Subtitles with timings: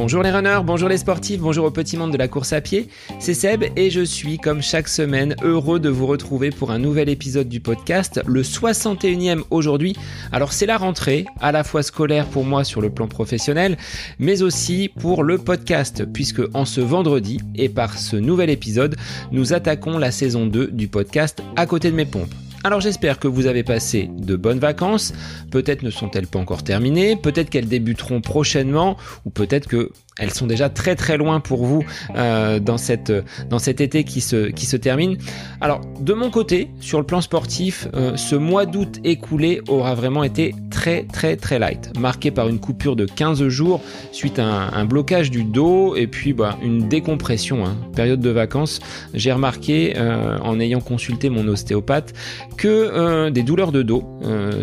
[0.00, 2.88] Bonjour les runners, bonjour les sportifs, bonjour au petit monde de la course à pied.
[3.18, 7.08] C'est Seb et je suis, comme chaque semaine, heureux de vous retrouver pour un nouvel
[7.08, 9.96] épisode du podcast, le 61e aujourd'hui.
[10.30, 13.76] Alors c'est la rentrée, à la fois scolaire pour moi sur le plan professionnel,
[14.20, 18.94] mais aussi pour le podcast, puisque en ce vendredi et par ce nouvel épisode,
[19.32, 22.32] nous attaquons la saison 2 du podcast À côté de mes pompes.
[22.64, 25.12] Alors j'espère que vous avez passé de bonnes vacances,
[25.50, 30.46] peut-être ne sont-elles pas encore terminées, peut-être qu'elles débuteront prochainement, ou peut-être que elles sont
[30.46, 31.84] déjà très très loin pour vous
[32.16, 33.12] euh, dans, cette,
[33.48, 35.16] dans cet été qui se, qui se termine.
[35.60, 40.24] Alors de mon côté, sur le plan sportif, euh, ce mois d'août écoulé aura vraiment
[40.24, 43.80] été très très très light, marqué par une coupure de 15 jours
[44.12, 47.76] suite à un, blocage du dos et puis bah, une décompression, hein.
[47.94, 48.80] période de vacances.
[49.14, 52.14] J'ai remarqué euh, en ayant consulté mon ostéopathe
[52.56, 54.04] que des douleurs de dos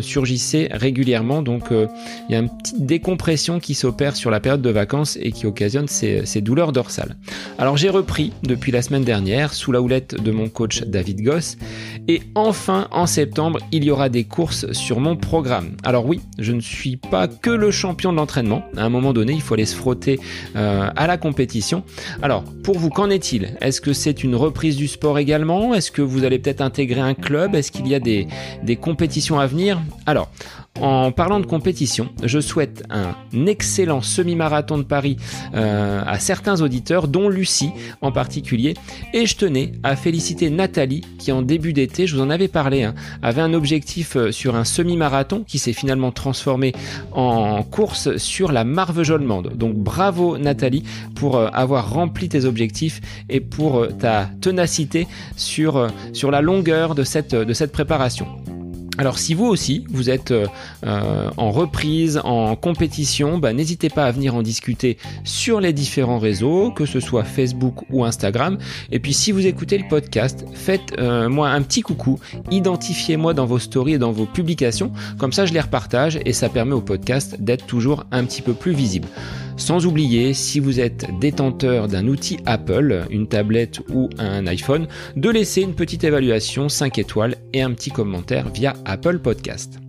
[0.02, 4.70] surgissaient régulièrement, donc il y a une petite décompression qui s'opère sur la période de
[4.70, 7.16] vacances et qui occasionne ces, douleurs dorsales.
[7.58, 11.58] Alors j'ai repris depuis la semaine dernière sous la houlette de mon coach David Goss
[12.08, 15.78] et enfin en septembre il y aura des courses sur mon programme.
[15.84, 18.64] Alors oui, je ne suis pas que le champion de l'entraînement.
[18.78, 20.20] À un moment donné, il faut aller se frotter
[20.56, 21.84] euh, à la compétition.
[22.22, 23.56] Alors pour vous, qu'en est-il?
[23.62, 25.74] Est-ce que c'est une reprise du sport également?
[25.74, 27.56] Est-ce que vous allez peut-être intégrer un club?
[27.56, 28.28] Est-ce qu'il y a des,
[28.64, 29.82] des compétitions à venir?
[30.06, 30.30] Alors
[30.82, 35.18] en parlant de compétition, je souhaite un excellent semi-marathon de Paris
[35.54, 38.74] euh, à certains auditeurs, dont Lucie en particulier.
[39.14, 42.84] Et je tenais à féliciter Nathalie, qui en début d'été, je vous en avais parlé,
[42.84, 46.74] hein, avait un objectif euh, sur un semi-marathon qui s'est finalement transformé
[47.14, 49.54] en course sur la Marvejols-Mende.
[49.56, 50.84] Donc bravo Nathalie
[51.16, 55.88] pour euh, avoir rempli tes objectifs et pour ta ténacité sur,
[56.30, 58.28] la longueur de cette préparation.
[58.98, 60.46] Alors si vous aussi, vous êtes euh,
[60.86, 66.20] euh, en reprise, en compétition, bah, n'hésitez pas à venir en discuter sur les différents
[66.20, 68.58] réseaux, que ce soit Facebook ou Instagram.
[68.92, 72.20] Et puis si vous écoutez le podcast, faites-moi euh, un petit coucou,
[72.52, 76.48] identifiez-moi dans vos stories et dans vos publications, comme ça je les repartage et ça
[76.48, 79.10] permet au podcast d'être toujours un petit peu plus visible.
[79.58, 85.30] Sans oublier, si vous êtes détenteur d'un outil Apple, une tablette ou un iPhone, de
[85.30, 89.80] laisser une petite évaluation 5 étoiles et un petit commentaire via Apple Podcast.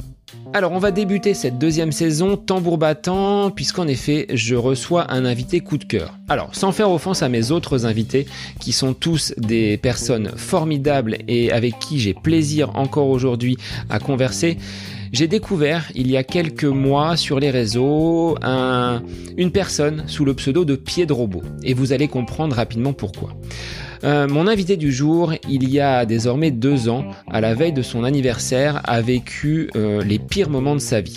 [0.54, 5.60] Alors on va débuter cette deuxième saison tambour battant puisqu'en effet je reçois un invité
[5.60, 6.14] coup de cœur.
[6.28, 8.26] Alors sans faire offense à mes autres invités
[8.60, 13.58] qui sont tous des personnes formidables et avec qui j'ai plaisir encore aujourd'hui
[13.90, 14.56] à converser,
[15.16, 18.36] j'ai découvert il y a quelques mois sur les réseaux
[19.38, 23.30] une personne sous le pseudo de Pied de Robot et vous allez comprendre rapidement pourquoi.
[24.04, 27.80] Euh, mon invité du jour, il y a désormais deux ans, à la veille de
[27.80, 31.16] son anniversaire, a vécu euh, les pires moments de sa vie.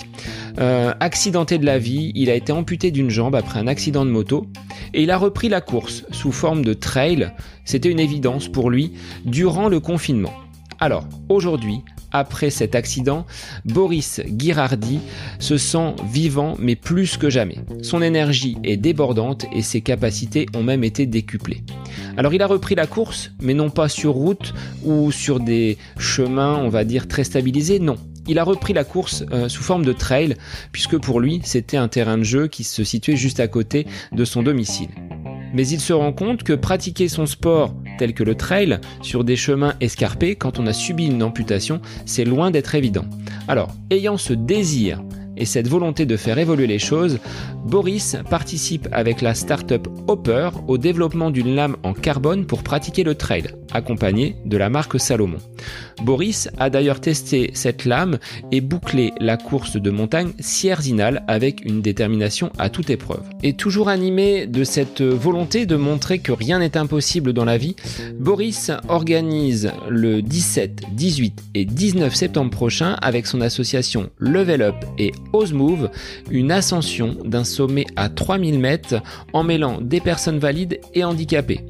[0.61, 4.11] Euh, accidenté de la vie, il a été amputé d'une jambe après un accident de
[4.11, 4.45] moto
[4.93, 7.33] et il a repris la course sous forme de trail.
[7.65, 8.93] C'était une évidence pour lui
[9.25, 10.33] durant le confinement.
[10.79, 13.25] Alors, aujourd'hui, après cet accident,
[13.65, 14.99] Boris Girardi
[15.39, 17.59] se sent vivant mais plus que jamais.
[17.81, 21.63] Son énergie est débordante et ses capacités ont même été décuplées.
[22.17, 24.53] Alors il a repris la course, mais non pas sur route
[24.83, 27.97] ou sur des chemins, on va dire, très stabilisés, non.
[28.27, 30.35] Il a repris la course euh, sous forme de trail,
[30.71, 34.23] puisque pour lui, c'était un terrain de jeu qui se situait juste à côté de
[34.25, 34.89] son domicile
[35.53, 39.35] mais il se rend compte que pratiquer son sport tel que le trail sur des
[39.35, 43.05] chemins escarpés quand on a subi une amputation, c'est loin d'être évident.
[43.47, 45.01] Alors, ayant ce désir
[45.39, 47.17] et cette volonté de faire évoluer les choses,
[47.65, 53.15] Boris participe avec la startup Hopper au développement d'une lame en carbone pour pratiquer le
[53.15, 55.37] trail, accompagné de la marque Salomon.
[56.03, 58.19] Boris a d'ailleurs testé cette lame
[58.51, 63.23] et bouclé la course de montagne Sierzinal avec une détermination à toute épreuve.
[63.43, 67.75] Et toujours animé de cette volonté de montrer que rien n'est impossible dans la vie,
[68.19, 75.11] Boris organise le 17, 18 et 19 septembre prochain avec son association Level Up et
[75.33, 75.89] Move,
[76.29, 78.95] une ascension d'un sommet à 3000 mètres
[79.33, 81.61] en mêlant des personnes valides et handicapées.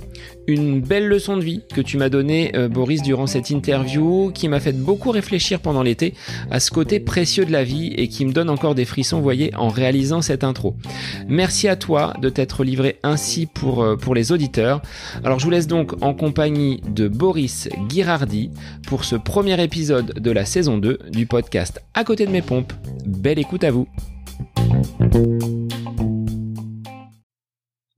[0.49, 4.47] Une belle leçon de vie que tu m'as donnée, euh, Boris, durant cette interview, qui
[4.47, 6.15] m'a fait beaucoup réfléchir pendant l'été
[6.49, 9.53] à ce côté précieux de la vie et qui me donne encore des frissons, voyez,
[9.55, 10.75] en réalisant cette intro.
[11.27, 14.81] Merci à toi de t'être livré ainsi pour, euh, pour les auditeurs.
[15.23, 18.49] Alors je vous laisse donc en compagnie de Boris Girardi
[18.87, 22.73] pour ce premier épisode de la saison 2 du podcast À côté de mes pompes.
[23.05, 23.87] Belle écoute à vous.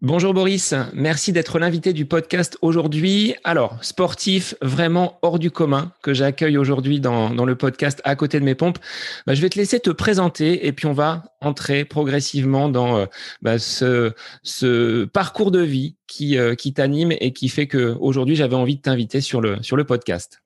[0.04, 3.36] Bonjour Boris, merci d'être l'invité du podcast aujourd'hui.
[3.44, 8.44] Alors, sportif vraiment hors du commun que j'accueille aujourd'hui dans, le podcast à côté de
[8.44, 8.80] mes pompes.
[9.28, 13.06] Bah, je vais te laisser te présenter et puis on va entrer progressivement dans euh,
[13.44, 18.56] bah, ce, parcours de vie qui, euh, qui t'anime et qui fait que aujourd'hui j'avais
[18.56, 20.42] envie de t'inviter sur le, sur le podcast.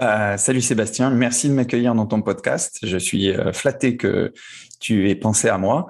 [0.00, 2.78] Bah, salut Sébastien, merci de m'accueillir dans ton podcast.
[2.82, 4.32] Je suis euh, flatté que
[4.78, 5.88] tu aies pensé à moi.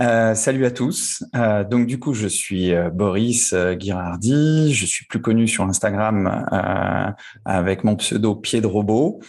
[0.00, 1.22] Euh, salut à tous.
[1.36, 4.74] Euh, donc du coup, je suis euh, Boris Girardi.
[4.74, 6.44] Je suis plus connu sur Instagram
[7.44, 9.20] avec mon pseudo Pied de robot.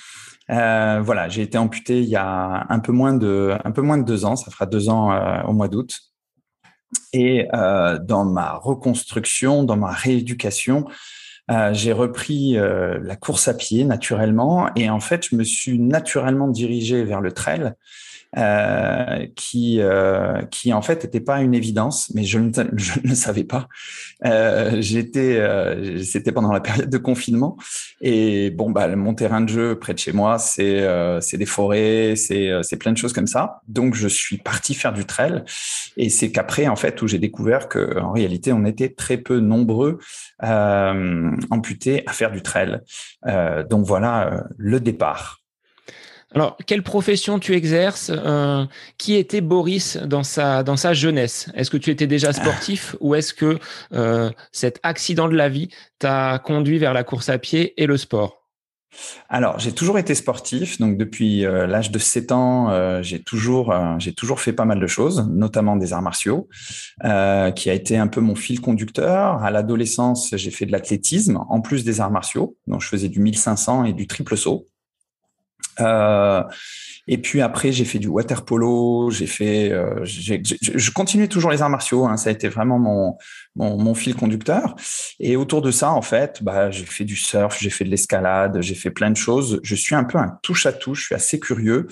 [0.50, 4.04] voilà, j'ai été amputé il y a un peu moins de un peu moins de
[4.04, 4.36] deux ans.
[4.36, 5.96] Ça fera deux ans au mois d'août.
[7.14, 10.88] Et dans ma reconstruction, dans ma rééducation,
[11.72, 14.70] j'ai repris la course à pied naturellement.
[14.76, 17.74] Et en fait je me suis naturellement dirigé vers le trail
[18.38, 23.14] euh, qui euh, qui en fait n'était pas une évidence, mais je ne, je ne
[23.14, 23.68] savais pas.
[24.26, 27.58] Euh, j'étais, euh, c'était pendant la période de confinement
[28.02, 31.46] et bon bah mon terrain de jeu près de chez moi, c'est euh, c'est des
[31.46, 33.62] forêts, c'est c'est plein de choses comme ça.
[33.68, 35.44] Donc je suis parti faire du trail
[35.98, 39.40] et c'est qu'après en fait où j'ai découvert que en réalité on était très peu
[39.40, 40.00] nombreux
[40.42, 42.82] amputés à faire du trail.
[43.70, 45.43] donc voilà le départ.
[46.34, 48.66] Alors, quelle profession tu exerces euh,
[48.98, 51.50] Qui était Boris dans sa, dans sa jeunesse?
[51.54, 53.60] Est-ce que tu étais déjà sportif ou est-ce que
[53.94, 55.70] euh, cet accident de la vie
[56.00, 58.40] t'a conduit vers la course à pied et le sport?
[59.28, 64.14] Alors, j'ai toujours été sportif, donc depuis euh, l'âge de 7 ans, j'ai toujours, j'ai
[64.14, 66.48] toujours fait pas mal de choses, notamment des arts martiaux,
[67.02, 69.44] qui a été un peu mon fil conducteur.
[69.44, 73.20] À l'adolescence, j'ai fait de l'athlétisme, en plus des arts martiaux, donc je faisais du
[73.20, 74.68] 1500 et du triple saut.
[75.80, 76.44] Euh,
[77.08, 81.62] et puis après, j'ai fait du water polo, j'ai fait, euh, je continue toujours les
[81.62, 82.06] arts martiaux.
[82.06, 82.80] Hein, ça a été vraiment
[83.56, 84.76] mon, fil conducteur.
[85.20, 88.62] Et autour de ça, en fait, bah, j'ai fait du surf, j'ai fait de l'escalade,
[88.62, 89.60] j'ai fait plein de choses.
[89.64, 91.02] Je suis un peu un touche à touche.
[91.02, 91.88] Je suis assez curieux.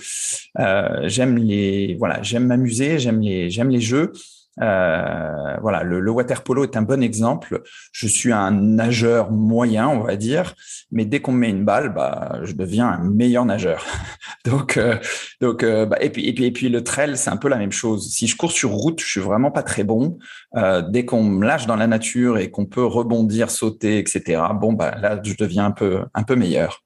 [0.59, 4.13] Euh, j'aime les, voilà, j'aime m'amuser, j'aime les, j'aime les jeux.
[4.61, 7.61] Euh, voilà, le, le, water polo est un bon exemple.
[7.91, 10.53] Je suis un nageur moyen, on va dire,
[10.91, 13.85] mais dès qu'on me met une balle, bah, je deviens un meilleur nageur.
[14.45, 14.97] donc, euh,
[15.41, 17.57] donc, euh, bah, et puis, et puis, et puis le trail, c'est un peu la
[17.57, 18.11] même chose.
[18.11, 20.19] Si je cours sur route, je suis vraiment pas très bon.
[20.55, 24.41] Euh, dès qu'on me lâche dans la nature et qu'on peut rebondir, sauter, etc.
[24.59, 26.83] Bon, bah là, je deviens un peu, un peu meilleur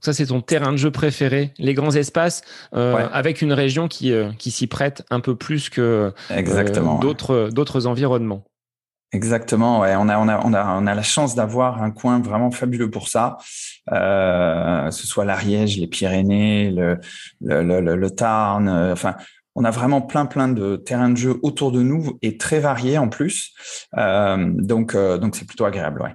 [0.00, 2.42] ça, c'est ton terrain de jeu préféré, les grands espaces,
[2.74, 7.50] euh, avec une région qui, euh, qui s'y prête un peu plus que euh, d'autres
[7.52, 8.44] d'autres environnements.
[9.12, 9.94] Exactement, ouais.
[9.96, 12.90] On a, on a, on a, on a la chance d'avoir un coin vraiment fabuleux
[12.90, 13.38] pour ça.
[13.90, 16.98] Euh, ce soit l'Ariège, les Pyrénées, le,
[17.40, 18.68] le, le, le Tarn.
[18.68, 19.16] enfin,
[19.56, 22.98] on a vraiment plein, plein de terrains de jeu autour de nous et très variés
[22.98, 23.52] en plus.
[23.96, 26.14] donc, donc c'est plutôt agréable, ouais.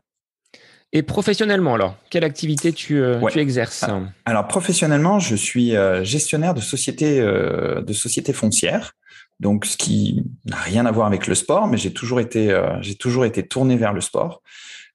[0.95, 6.53] Et professionnellement, alors, quelle activité tu, euh, exerces ah, Alors, professionnellement, je suis euh, gestionnaire
[6.53, 8.93] de société, euh, de société foncière.
[9.41, 12.95] Donc, ce qui n'a rien à voir avec le sport, mais j'ai toujours été, j'ai
[12.95, 14.41] toujours été tourné vers le sport.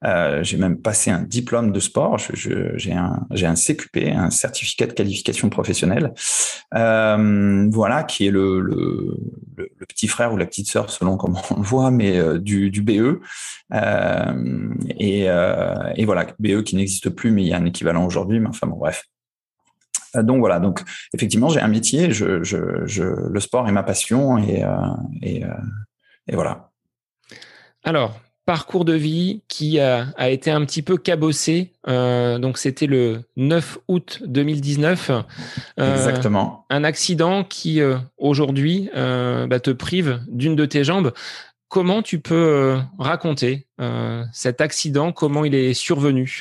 [0.05, 2.19] Euh, j'ai même passé un diplôme de sport.
[2.19, 6.13] j'ai un, j'ai un CQP, un certificat de qualification professionnelle.
[6.75, 9.17] Euh, voilà, qui est le, le,
[9.57, 12.71] le, petit frère ou la petite sœur, selon comment on le voit, mais euh, du,
[12.71, 13.21] du BE.
[13.73, 15.25] Euh, et,
[15.97, 18.41] et voilà, BE qui n'existe plus, mais il y a un équivalent aujourd'hui.
[18.41, 19.05] Mais enfin bon, bref.
[20.15, 20.83] Donc voilà, donc
[21.15, 24.65] effectivement, j'ai un métier, je, je, je, le sport est ma passion et,
[25.23, 25.45] et,
[26.27, 26.71] et voilà.
[27.85, 28.19] Alors,
[28.51, 31.71] parcours de vie qui a, été un petit peu cabossé.
[31.87, 35.11] Euh, donc c'était le 9 août 2019.
[35.79, 36.67] Euh, Exactement.
[36.69, 41.13] Un accident qui euh, aujourd'hui bah, te prive d'une de tes jambes.
[41.69, 43.69] Comment tu peux raconter
[44.33, 45.13] cet accident?
[45.13, 46.41] Comment il est survenu?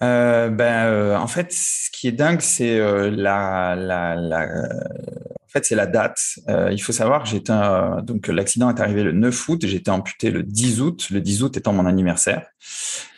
[0.00, 4.48] Ben, en fait, ce qui est dingue, c'est la, la, la,
[5.50, 6.20] fait, c'est la date.
[6.48, 7.52] Euh, il faut savoir que j'étais
[8.02, 11.56] donc l'accident est arrivé le 9 août, j'étais amputé le 10 août, le 10 août
[11.56, 12.46] étant mon anniversaire.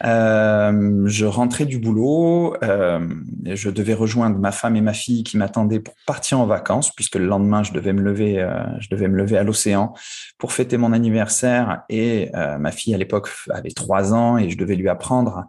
[0.05, 3.01] Euh, je rentrais du boulot, euh,
[3.45, 7.17] je devais rejoindre ma femme et ma fille qui m'attendaient pour partir en vacances, puisque
[7.17, 9.95] le lendemain je devais me lever, euh, je devais me lever à l'océan
[10.39, 11.83] pour fêter mon anniversaire.
[11.89, 15.47] Et euh, ma fille à l'époque avait trois ans et je devais lui apprendre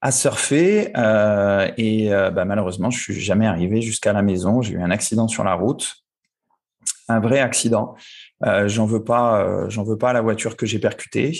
[0.00, 4.62] à surfer euh, et euh, bah, malheureusement je suis jamais arrivé jusqu'à la maison.
[4.62, 5.96] J'ai eu un accident sur la route
[7.08, 7.94] un vrai accident.
[8.46, 11.38] Euh, j'en veux pas, euh, j'en veux pas à la voiture que j'ai percutée.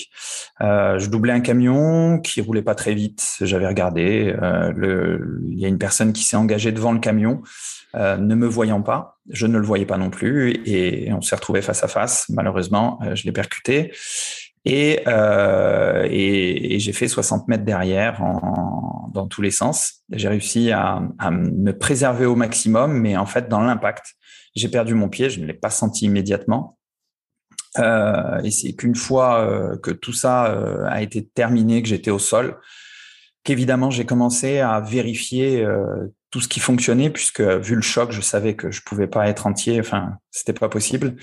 [0.61, 3.37] Euh, je doublais un camion qui roulait pas très vite.
[3.41, 4.35] J'avais regardé.
[4.43, 5.19] Euh,
[5.51, 7.43] il y a une personne qui s'est engagée devant le camion,
[7.95, 9.19] euh, ne me voyant pas.
[9.31, 12.27] Je ne le voyais pas non plus, et on s'est retrouvé face à face.
[12.31, 13.93] Malheureusement, je l'ai percuté.
[14.65, 20.03] Et, euh, et, j'ai fait 60 mètres derrière en, dans tous les sens.
[20.11, 24.15] J'ai réussi à, à, me préserver au maximum, mais en fait, dans l'impact,
[24.59, 25.31] j'ai perdu mon pied.
[25.31, 26.79] Je ne l'ai pas senti immédiatement.
[27.79, 32.11] Euh, et c'est qu'une fois euh, que tout ça euh, a été terminé, que j'étais
[32.11, 32.59] au sol,
[33.45, 35.67] qu'évidemment j'ai commencé à vérifier
[36.31, 39.47] tout ce qui fonctionnait, puisque vu le choc, je savais que je pouvais pas être
[39.47, 41.17] entier, enfin, c'était pas possible.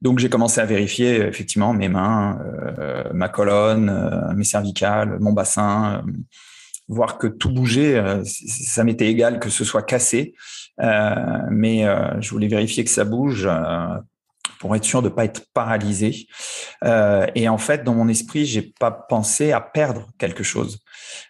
[0.00, 2.38] Donc j'ai commencé à vérifier effectivement mes mains,
[3.12, 6.04] ma colonne, mes cervicales, mon bassin,
[6.88, 8.02] voir que tout bougeait.
[8.24, 10.34] ça m'était égal que ce soit cassé,
[10.78, 11.84] mais
[12.20, 13.48] je voulais vérifier que ça bouge
[14.58, 16.26] pour être sûr de pas être paralysé.
[16.84, 20.80] Euh, et en fait, dans mon esprit, j'ai pas pensé à perdre quelque chose.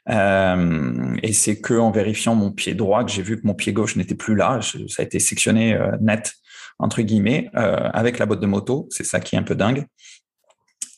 [0.08, 3.72] Euh, et c'est que en vérifiant mon pied droit que j'ai vu que mon pied
[3.72, 4.60] gauche n'était plus là.
[4.62, 6.32] ça a été sectionné euh, net
[6.78, 8.86] entre guillemets euh, avec la botte de moto.
[8.90, 9.86] C'est ça qui est un peu dingue.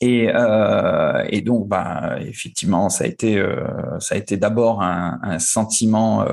[0.00, 3.44] Et, euh, et donc, bah, effectivement, ça a été,
[3.98, 6.26] ça a été d'abord un, un, sentiment.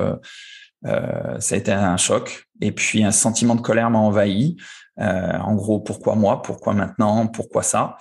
[0.84, 4.58] ça a été un choc et puis un sentiment de colère m'a envahi
[5.00, 6.42] euh, en gros, pourquoi moi?
[6.42, 7.28] Pourquoi maintenant?
[7.28, 7.98] Pourquoi ça?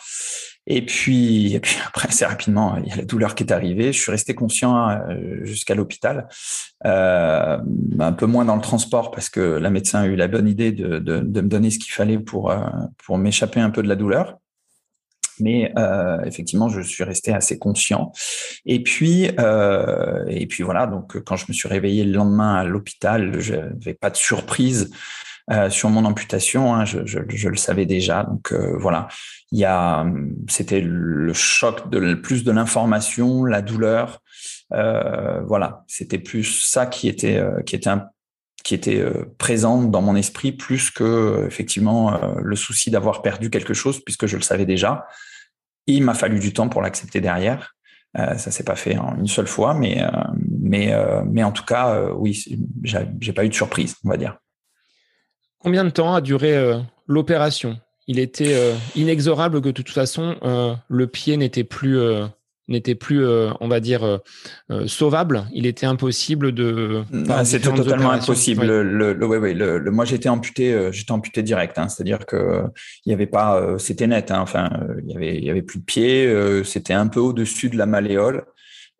[0.66, 3.92] Et puis, et puis après, assez rapidement, il y a la douleur qui est arrivée.
[3.92, 6.28] Je suis resté conscient euh, jusqu'à l'hôpital,
[6.86, 7.58] euh,
[7.98, 10.72] un peu moins dans le transport parce que la médecin a eu la bonne idée
[10.72, 12.58] de, de, de me donner ce qu'il fallait pour, euh,
[13.04, 14.38] pour m'échapper un peu de la douleur.
[15.40, 18.12] Mais euh, effectivement, je suis resté assez conscient.
[18.66, 20.86] Et puis, euh, et puis voilà.
[20.86, 24.90] Donc, quand je me suis réveillé le lendemain à l'hôpital, je n'avais pas de surprise
[25.50, 26.74] euh, sur mon amputation.
[26.74, 28.22] Hein, je, je, je, le savais déjà.
[28.22, 29.08] Donc euh, voilà,
[29.52, 30.06] il y a,
[30.48, 34.22] c'était le choc de plus de l'information, la douleur.
[34.72, 38.06] Euh, voilà, c'était plus ça qui était qui était un,
[38.64, 39.04] qui était
[39.38, 44.36] présent dans mon esprit plus que effectivement le souci d'avoir perdu quelque chose puisque je
[44.36, 45.06] le savais déjà.
[45.86, 47.74] Il m'a fallu du temps pour l'accepter derrière.
[48.18, 50.02] Euh, ça s'est pas fait une seule fois, mais
[50.60, 50.92] mais
[51.26, 52.42] mais en tout cas, oui,
[52.82, 54.38] j'ai pas eu de surprise, on va dire.
[55.64, 57.80] Combien de temps a duré euh, l'opération?
[58.06, 61.98] Il était euh, inexorable que de toute façon, euh, le pied n'était plus,
[62.68, 64.20] n'était plus on va dire,
[64.86, 65.46] sauvable.
[65.52, 67.02] Il était impossible de.
[67.44, 68.66] C'était totalement impossible.
[68.66, 71.78] Le, le, le, moi, j'étais amputé, j'étais amputé direct.
[71.78, 72.62] Hein, C'est-à-dire que
[73.04, 74.30] il y avait pas, c'était net.
[74.30, 74.70] Hein, enfin,
[75.06, 76.62] il y avait, il y avait plus de pied.
[76.64, 78.44] c'était un peu au-dessus de la malléole.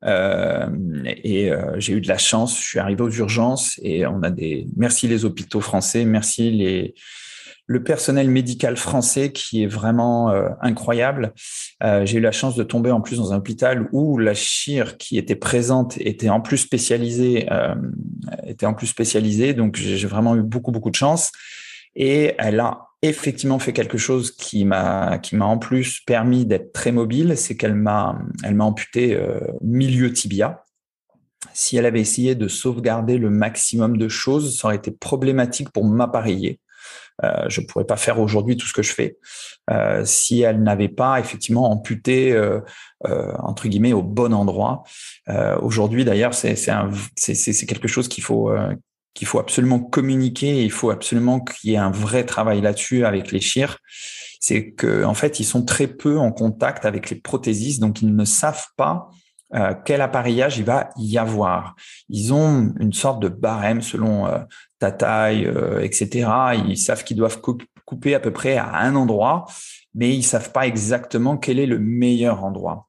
[0.05, 0.69] Euh,
[1.07, 2.61] et euh, j'ai eu de la chance.
[2.61, 4.67] Je suis arrivé aux urgences et on a des.
[4.77, 6.95] Merci les hôpitaux français, merci les
[7.67, 11.33] le personnel médical français qui est vraiment euh, incroyable.
[11.83, 14.99] Euh, j'ai eu la chance de tomber en plus dans un hôpital où la chire
[14.99, 17.75] qui était présente était en plus spécialisée, euh,
[18.47, 19.55] était en plus spécialisée.
[19.55, 21.33] Donc j'ai vraiment eu beaucoup beaucoup de chance.
[21.97, 26.73] Et elle a effectivement fait quelque chose qui m'a qui m'a en plus permis d'être
[26.73, 30.65] très mobile, c'est qu'elle m'a elle m'a amputé euh, milieu tibia.
[31.53, 35.85] Si elle avait essayé de sauvegarder le maximum de choses, ça aurait été problématique pour
[35.85, 36.59] m'appareiller.
[37.23, 39.19] Euh, je pourrais pas faire aujourd'hui tout ce que je fais
[39.71, 42.61] euh, si elle n'avait pas effectivement amputé euh,
[43.39, 44.83] entre guillemets au bon endroit.
[45.61, 46.55] Aujourd'hui d'ailleurs c'est
[47.67, 48.53] quelque chose qu'il faut
[49.13, 53.31] qu'il faut absolument communiquer, il faut absolument qu'il y ait un vrai travail là-dessus avec
[53.31, 53.79] les chires,
[54.41, 58.15] c'est que en fait ils sont très peu en contact avec les prothésistes, donc ils
[58.15, 59.09] ne savent pas
[59.85, 61.77] quel appareillage il va y avoir.
[62.09, 64.27] Ils ont une sorte de barème selon
[64.79, 66.29] ta taille, euh, etc.
[66.67, 67.41] Ils savent qu'ils doivent
[67.85, 69.47] couper à peu près à un endroit,
[69.95, 72.89] mais ils savent pas exactement quel est le meilleur endroit.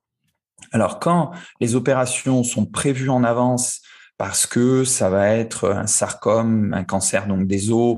[0.72, 3.82] Alors quand les opérations sont prévues en avance
[4.18, 7.98] parce que ça va être un sarcome, un cancer donc des os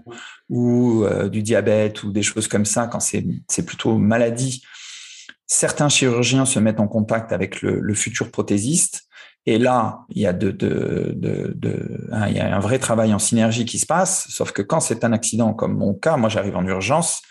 [0.49, 4.63] ou euh, du diabète ou des choses comme ça quand c'est plutôt maladie.
[5.45, 9.06] Certains chirurgiens se mettent en contact avec le futur prothésiste
[9.45, 13.13] et là il y a de, de, de, hein, il y a un vrai travail
[13.13, 14.27] en synergie qui se passe.
[14.29, 17.21] Sauf que quand c'est un accident comme mon cas, moi j'arrive en urgence,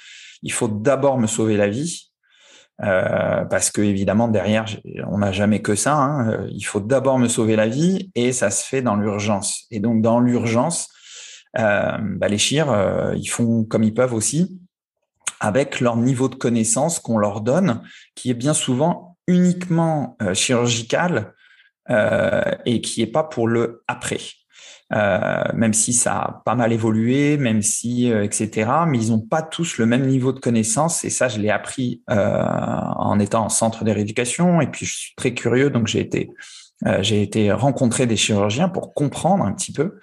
[0.43, 2.11] il faut d'abord me sauver la vie
[2.83, 4.67] euh, parce que évidemment derrière
[5.07, 5.95] on n'a jamais que ça.
[5.95, 6.31] Hein.
[6.31, 9.65] Euh, il faut d'abord me sauver la vie et ça se fait dans l'urgence.
[9.71, 10.89] Et donc dans l'urgence,
[11.59, 14.61] euh, bah, les chires euh, ils font comme ils peuvent aussi
[15.41, 17.83] avec leur niveau de connaissance qu'on leur donne,
[18.15, 21.35] qui est bien souvent uniquement chirurgical
[21.89, 24.19] et qui est pas pour le après.
[24.93, 28.71] Euh, même si ça a pas mal évolué, même si euh, etc.
[28.87, 32.03] Mais ils n'ont pas tous le même niveau de connaissance et ça je l'ai appris
[32.09, 32.41] euh,
[32.97, 36.31] en étant en centre de rééducation et puis je suis très curieux donc j'ai été
[37.01, 39.99] j'ai été rencontrer des chirurgiens pour comprendre un petit peu.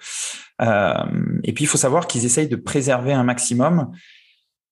[0.60, 3.92] et puis il faut savoir qu'ils essayent de préserver un maximum,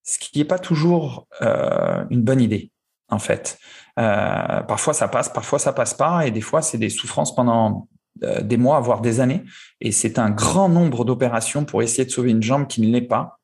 [0.03, 2.72] ce qui n'est pas toujours une bonne idée
[3.19, 3.57] fait.
[3.95, 7.87] parfois ça passe, parfois ça passe pas, et des fois c'est des souffrances pendant
[8.41, 9.43] des mois, voire des années.
[9.81, 13.01] Et c'est un grand nombre d'opérations pour essayer de sauver une jambe qui ne l'est
[13.01, 13.39] pas.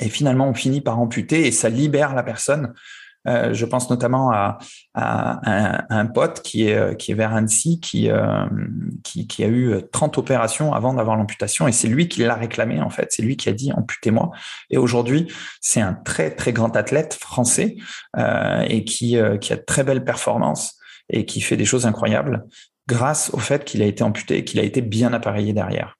[0.00, 2.74] Et finalement, on finit par amputer et ça libère la personne
[3.28, 4.58] euh, je pense notamment à,
[4.94, 8.46] un, pote qui est, qui est vers Annecy, qui, euh,
[9.04, 12.90] qui, a eu 30 opérations avant d'avoir l'amputation, et c'est lui qui l'a réclamé en
[12.90, 13.08] fait.
[13.10, 14.30] C'est lui qui a dit amputez-moi.
[14.70, 15.30] Et aujourd'hui,
[15.60, 17.76] c'est un très très grand athlète français
[18.16, 20.74] euh, et qui, qui a de très belles performances
[21.10, 22.44] et qui fait des choses incroyables
[22.86, 25.97] grâce au fait qu'il a été amputé et qu'il a été bien appareillé derrière.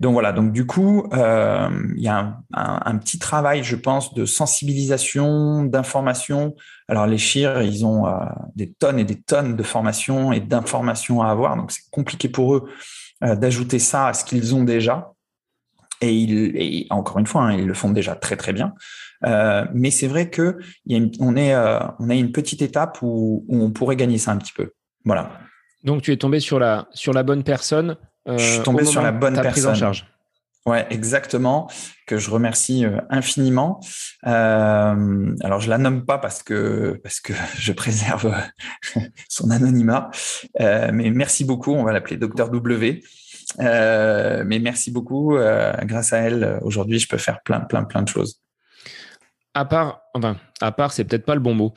[0.00, 4.24] Donc voilà, donc du coup, euh, il y a un, petit travail, je pense, de
[4.24, 6.56] sensibilisation, d'information.
[6.88, 8.12] Alors les chires, ils ont euh,
[8.56, 12.54] des tonnes et des tonnes de formations et d'informations à avoir, donc c'est compliqué pour
[12.54, 12.68] eux
[13.22, 15.12] euh, d'ajouter ça à ce qu'ils ont déjà.
[16.02, 18.72] Et, encore une fois, hein, ils le font déjà très très bien.
[19.22, 20.58] mais c'est vrai que
[21.20, 24.72] on est, on a une petite étape où, on pourrait gagner ça un petit peu.
[25.04, 25.30] Voilà.
[25.84, 29.40] Donc tu es tombé sur la bonne personne je suis euh, tombé sur la bonne
[29.40, 29.72] personne.
[29.72, 30.06] en charge.
[30.66, 31.70] Ouais, exactement.
[32.06, 33.80] Que je remercie euh, infiniment.
[34.26, 38.34] Euh, alors je la nomme pas parce que parce que je préserve
[39.28, 40.10] son anonymat,
[40.58, 41.72] mais merci beaucoup.
[41.72, 43.02] On va l'appeler Docteur W.
[43.58, 45.36] mais merci beaucoup.
[45.82, 48.40] grâce à elle, aujourd'hui, je peux faire plein plein plein de choses.
[49.52, 51.74] À part, enfin, à part, c'est peut-être pas le bon mot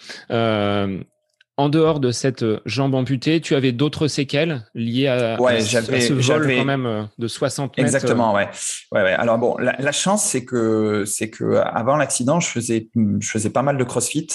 [1.57, 6.55] en dehors de cette euh, jambe amputée, tu avais d'autres séquelles liées à, ce vol
[6.55, 7.85] quand même euh, de 60 mètres.
[7.85, 8.49] Exactement, ouais.
[8.91, 9.13] ouais, ouais.
[9.13, 13.61] Alors bon, la, chance c'est que c'est que avant l'accident, je faisais je faisais pas
[13.61, 14.27] mal de CrossFit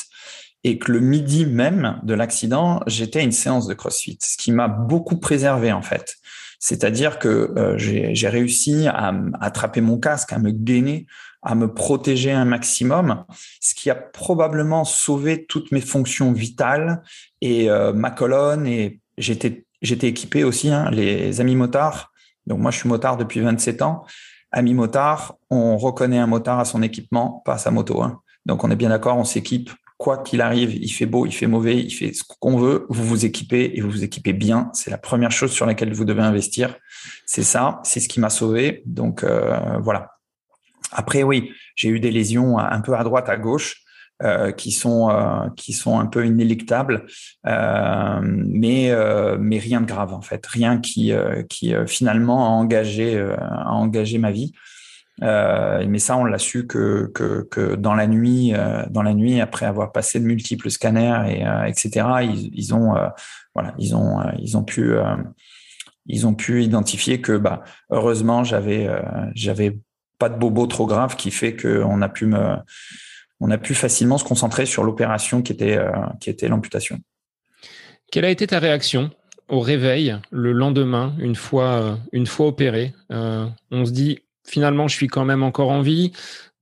[0.64, 4.52] et que le midi même de l'accident, j'étais à une séance de CrossFit, ce qui
[4.52, 6.17] m'a beaucoup préservé en fait.
[6.58, 11.06] C'est-à-dire que euh, j'ai réussi à, attraper mon casque, à me gainer
[11.42, 13.24] à me protéger un maximum,
[13.60, 17.02] ce qui a probablement sauvé toutes mes fonctions vitales
[17.40, 18.66] et euh, ma colonne.
[18.66, 22.12] Et j'étais équipé aussi, hein, les amis motards.
[22.46, 24.04] Donc moi, je suis motard depuis 27 ans.
[24.50, 28.02] Amis motards, on reconnaît un motard à son équipement, pas à sa moto.
[28.02, 28.20] Hein.
[28.46, 29.70] Donc on est bien d'accord, on s'équipe.
[29.98, 32.86] Quoi qu'il arrive, il fait beau, il fait mauvais, il fait ce qu'on veut.
[32.88, 34.70] Vous vous équipez et vous vous équipez bien.
[34.72, 36.76] C'est la première chose sur laquelle vous devez investir.
[37.26, 38.82] C'est ça, c'est ce qui m'a sauvé.
[38.86, 40.12] Donc euh, voilà.
[40.92, 43.84] Après, oui, j'ai eu des lésions un peu à droite, à gauche.
[44.24, 47.06] Euh, qui sont euh, qui sont un peu inéluctables,
[47.46, 48.92] euh, mais
[49.38, 51.12] mais rien de grave en fait, rien qui
[51.48, 54.52] qui finalement a engagé a engagé ma vie.
[55.20, 58.52] Mais ça, on l'a su que, que, que dans la nuit,
[58.90, 62.06] dans la nuit, après avoir passé de multiples scanners et etc.
[62.52, 62.94] Ils, ont
[63.54, 64.94] voilà, ils ont ils ont pu
[66.06, 68.88] ils ont pu identifier que bah heureusement j'avais
[69.34, 69.78] j'avais
[70.18, 72.56] pas de bobo trop grave qui fait qu'on a pu me,
[73.40, 76.98] on a pu facilement se concentrer sur l'opération qui était, euh, qui était l'amputation.
[78.10, 79.10] Quelle a été ta réaction
[79.48, 82.94] au réveil le lendemain, une fois, euh, une fois opéré?
[83.12, 86.12] Euh, On se dit finalement, je suis quand même encore en vie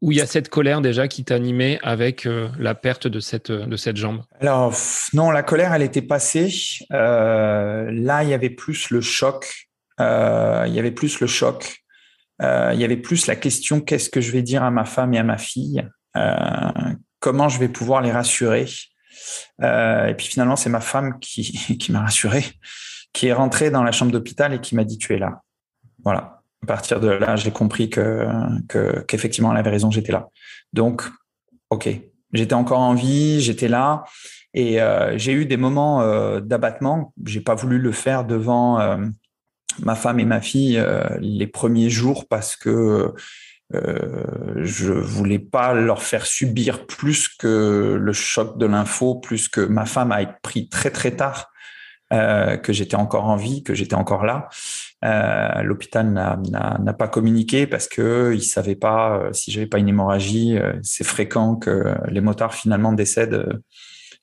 [0.02, 3.76] ou il y a cette colère déjà qui t'animait avec la perte de cette, de
[3.76, 4.74] cette jambe Alors,
[5.14, 6.52] non, la colère, elle était passée.
[6.90, 9.68] là, il y avait plus le choc.
[9.98, 10.04] il
[10.72, 11.82] y avait plus le choc
[12.42, 15.14] euh, il y avait plus la question qu'est-ce que je vais dire à ma femme
[15.14, 18.66] et à ma fille, euh, comment je vais pouvoir les rassurer?
[19.62, 22.44] Euh, et puis finalement, c'est ma femme qui, qui m'a rassuré,
[23.12, 25.42] qui est rentrée dans la chambre d'hôpital et qui m'a dit tu es là.
[26.04, 26.35] Voilà.
[26.62, 28.26] À partir de là, j'ai compris que
[29.06, 30.28] qu'effectivement elle avait raison, j'étais là.
[30.72, 31.02] Donc,
[31.70, 31.88] ok,
[32.32, 34.04] j'étais encore en vie, j'étais là.
[34.54, 37.12] Et euh, j'ai eu des moments euh, d'abattement.
[37.24, 38.96] J'ai pas voulu le faire devant euh,
[39.80, 43.12] ma femme et ma fille euh, les premiers jours parce que
[43.74, 49.60] euh, je voulais pas leur faire subir plus que le choc de l'info, plus que
[49.60, 51.50] ma femme a pris très très tard
[52.12, 54.48] euh, que j'étais encore en vie, que j'étais encore là.
[55.04, 59.88] Euh, L'hôpital n'a pas communiqué parce que il savait pas euh, si j'avais pas une
[59.88, 60.58] hémorragie.
[60.82, 63.60] C'est fréquent que les motards finalement décèdent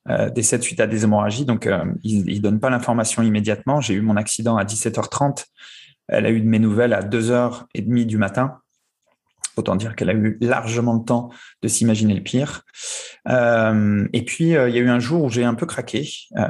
[0.10, 1.46] euh, décède suite à des hémorragies.
[1.46, 3.80] Donc, euh, il ne donne pas l'information immédiatement.
[3.80, 5.46] J'ai eu mon accident à 17h30.
[6.10, 8.60] Elle a eu de mes nouvelles à 2h30 du matin.
[9.56, 11.30] Autant dire qu'elle a eu largement le temps
[11.62, 12.64] de s'imaginer le pire.
[13.30, 16.10] Euh, et puis, euh, il y a eu un jour où j'ai un peu craqué.
[16.38, 16.48] Euh,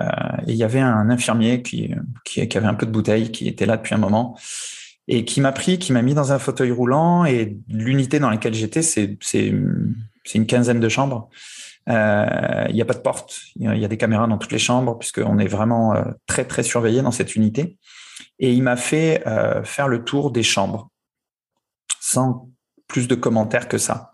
[0.48, 3.66] et il y avait un infirmier qui, qui, avait un peu de bouteille, qui était
[3.66, 4.38] là depuis un moment,
[5.08, 7.26] et qui m'a pris, qui m'a mis dans un fauteuil roulant.
[7.26, 11.30] Et l'unité dans laquelle j'étais, c'est une quinzaine de chambres.
[11.90, 14.60] Euh, il n'y a pas de porte, il y a des caméras dans toutes les
[14.60, 17.78] chambres puisqu'on est vraiment euh, très très surveillé dans cette unité.
[18.40, 19.24] Et il m'a fait
[19.64, 20.90] faire le tour des chambres
[22.00, 22.50] sans
[22.88, 24.12] plus de commentaires que ça.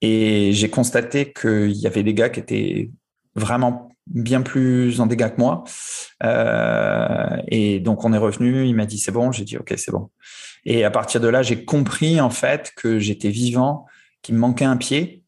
[0.00, 2.90] Et j'ai constaté qu'il y avait des gars qui étaient
[3.34, 5.64] vraiment bien plus en dégâts que moi.
[6.24, 9.92] Euh, et donc on est revenu, il m'a dit c'est bon, j'ai dit ok c'est
[9.92, 10.10] bon.
[10.64, 13.86] Et à partir de là, j'ai compris en fait que j'étais vivant,
[14.22, 15.22] qu'il me manquait un pied,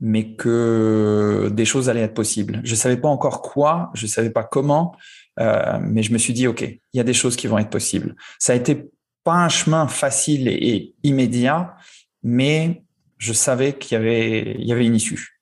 [0.00, 2.60] mais que des choses allaient être possibles.
[2.64, 4.96] Je savais pas encore quoi, je savais pas comment,
[5.38, 7.70] euh, mais je me suis dit ok, il y a des choses qui vont être
[7.70, 8.16] possibles.
[8.38, 8.90] Ça a été
[9.22, 11.76] pas un chemin facile et, immédiat,
[12.22, 12.82] mais
[13.18, 15.40] je savais qu'il y avait, il y avait une issue.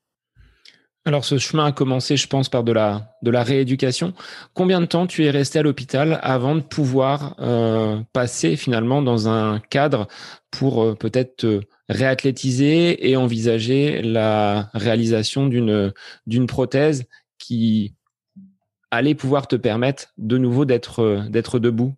[1.05, 4.13] Alors ce chemin a commencé, je pense, par de la, de la rééducation.
[4.53, 9.27] Combien de temps tu es resté à l'hôpital avant de pouvoir euh, passer finalement dans
[9.27, 10.07] un cadre
[10.51, 17.05] pour euh, peut-être te réathlétiser et envisager la réalisation d'une prothèse
[17.39, 17.95] qui
[18.91, 21.95] allait pouvoir te permettre de nouveau d'être debout?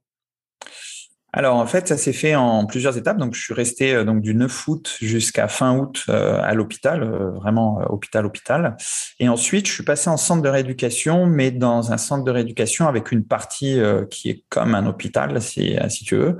[1.32, 3.18] Alors en fait, ça s'est fait en plusieurs étapes.
[3.18, 7.02] Donc je suis resté euh, donc du 9 août jusqu'à fin août euh, à l'hôpital,
[7.02, 8.76] euh, vraiment hôpital hôpital.
[9.20, 12.88] Et ensuite, je suis passé en centre de rééducation, mais dans un centre de rééducation
[12.88, 16.38] avec une partie qui est comme un hôpital, si, tu veux.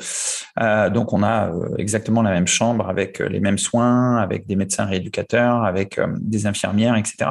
[0.90, 5.64] donc on a exactement la même chambre avec les mêmes soins, avec des médecins rééducateurs,
[5.64, 7.31] avec des infirmières, etc.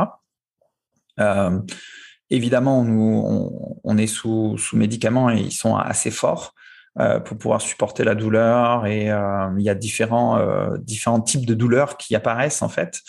[2.30, 6.54] évidemment, on, on est sous, sous médicaments et ils sont assez forts.
[6.98, 8.86] Euh, pour pouvoir supporter la douleur.
[8.88, 13.02] Et euh, il y a différents, euh, différents types de douleurs qui apparaissent en fait.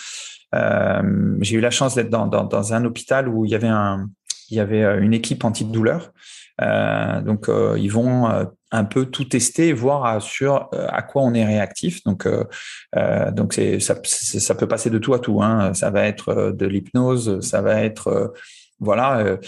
[0.52, 4.08] J'ai eu la chance d'être dans, dans, un hôpital où il y avait, un,
[4.50, 6.12] il y avait une équipe antidouleur.
[6.58, 12.02] Donc, ils vont un peu tout tester, voir sur à quoi on est réactif.
[12.02, 12.28] Donc,
[13.32, 15.40] donc c'est ça, ça peut passer de tout à tout.
[15.40, 15.72] Hein.
[15.72, 18.34] Ça va être de l'hypnose, ça va être
[18.80, 19.38] voilà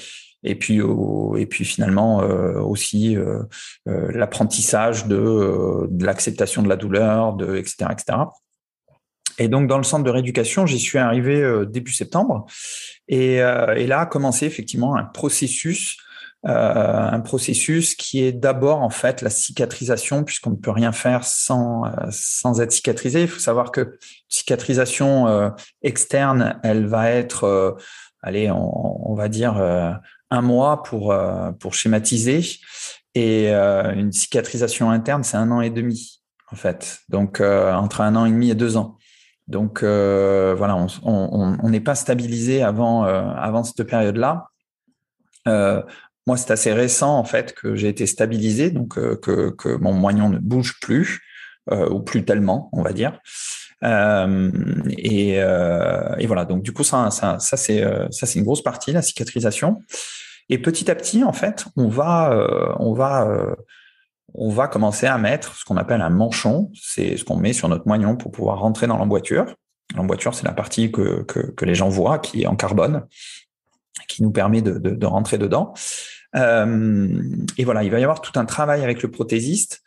[0.44, 0.81] et puis
[1.37, 3.42] et puis finalement euh, aussi euh,
[3.88, 8.18] euh, l'apprentissage de, de l'acceptation de la douleur, de etc etc.
[9.38, 12.46] Et donc dans le centre de rééducation, j'y suis arrivé début septembre
[13.09, 15.96] et, et, là a commencé effectivement un processus.
[16.44, 21.85] un processus qui est d'abord en fait la cicatrisation puisqu'on ne peut rien faire sans
[22.11, 23.22] sans être cicatrisé.
[23.22, 25.52] Il faut savoir que cicatrisation
[25.83, 27.78] externe, elle va être
[28.20, 29.55] allez, on, on va dire
[30.32, 32.40] un mois pour, euh, pour schématiser.
[33.14, 37.00] Et euh, une cicatrisation interne, c'est un an et demi, en fait.
[37.10, 38.96] Donc, euh, entre un an et demi et deux ans.
[39.46, 44.46] Donc, voilà, on n'est pas stabilisé avant, avant cette période-là.
[45.46, 50.30] moi, c'est assez récent, en fait, que j'ai été stabilisé, donc que, que mon moignon
[50.30, 51.20] ne bouge plus,
[51.70, 53.20] ou plus tellement, on va dire.
[53.82, 55.36] Et,
[56.26, 59.82] voilà, donc du coup, ça, ça c'est ça c'est une grosse partie, la cicatrisation.
[60.48, 63.55] Et petit à petit, en fait, on va, euh, euh,
[64.35, 66.70] on va commencer à mettre ce qu'on appelle un manchon.
[66.74, 69.55] C'est ce qu'on met sur notre moignon pour pouvoir rentrer dans l'emboîture.
[69.96, 71.26] L'emboîture, c'est la partie que,
[71.62, 73.07] les gens voient, qui est en carbone,
[74.09, 75.74] qui nous permet de, rentrer dedans.
[76.35, 77.22] Euh,
[77.59, 79.83] et voilà, il va y avoir tout un travail avec le prothésiste.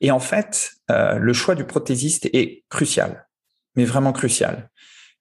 [0.00, 3.26] Et en fait, le choix du prothésiste est crucial,
[3.76, 4.70] mais vraiment crucial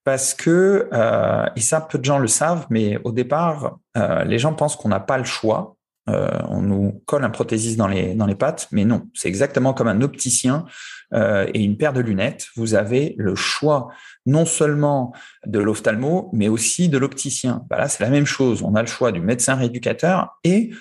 [0.03, 4.39] parce que, euh, et ça peu de gens le savent, mais au départ, euh, les
[4.39, 5.75] gens pensent qu'on n'a pas le choix.
[6.09, 9.73] Euh, on nous colle un prothésiste dans les, dans les pattes, mais non, c'est exactement
[9.73, 10.65] comme un opticien
[11.13, 12.47] euh, et une paire de lunettes.
[12.57, 13.87] Vous avez le choix
[14.25, 15.13] non seulement
[15.45, 17.65] de l'ophtalmo, mais aussi de l'opticien.
[17.69, 18.63] Bah là, c'est la même chose.
[18.63, 20.71] On a le choix du médecin rééducateur et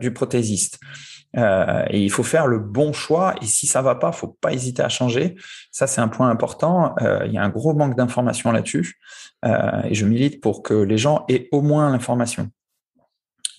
[0.00, 0.78] du prothésiste.
[1.36, 3.34] Euh, et il faut faire le bon choix.
[3.42, 5.34] Et si ça va pas, faut pas hésiter à changer.
[5.70, 6.94] Ça, c'est un point important.
[7.02, 8.98] Euh, il y a un gros manque d'informations là-dessus.
[9.44, 12.50] Euh, et je milite pour que les gens aient au moins l'information.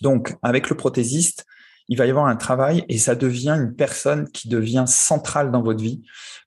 [0.01, 1.45] Donc, avec le prothésiste,
[1.87, 5.61] il va y avoir un travail et ça devient une personne qui devient centrale dans
[5.61, 6.01] votre vie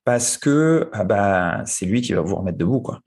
[0.04, 2.80] parce que ah bah, c'est lui qui va vous remettre debout.
[2.80, 3.00] Quoi.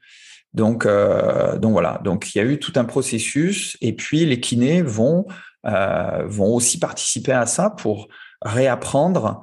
[0.54, 2.00] Donc, euh, donc voilà.
[2.04, 5.26] Donc, il y a eu tout un processus et puis les kinés vont
[5.66, 8.08] euh, vont aussi participer à ça pour
[8.42, 9.42] réapprendre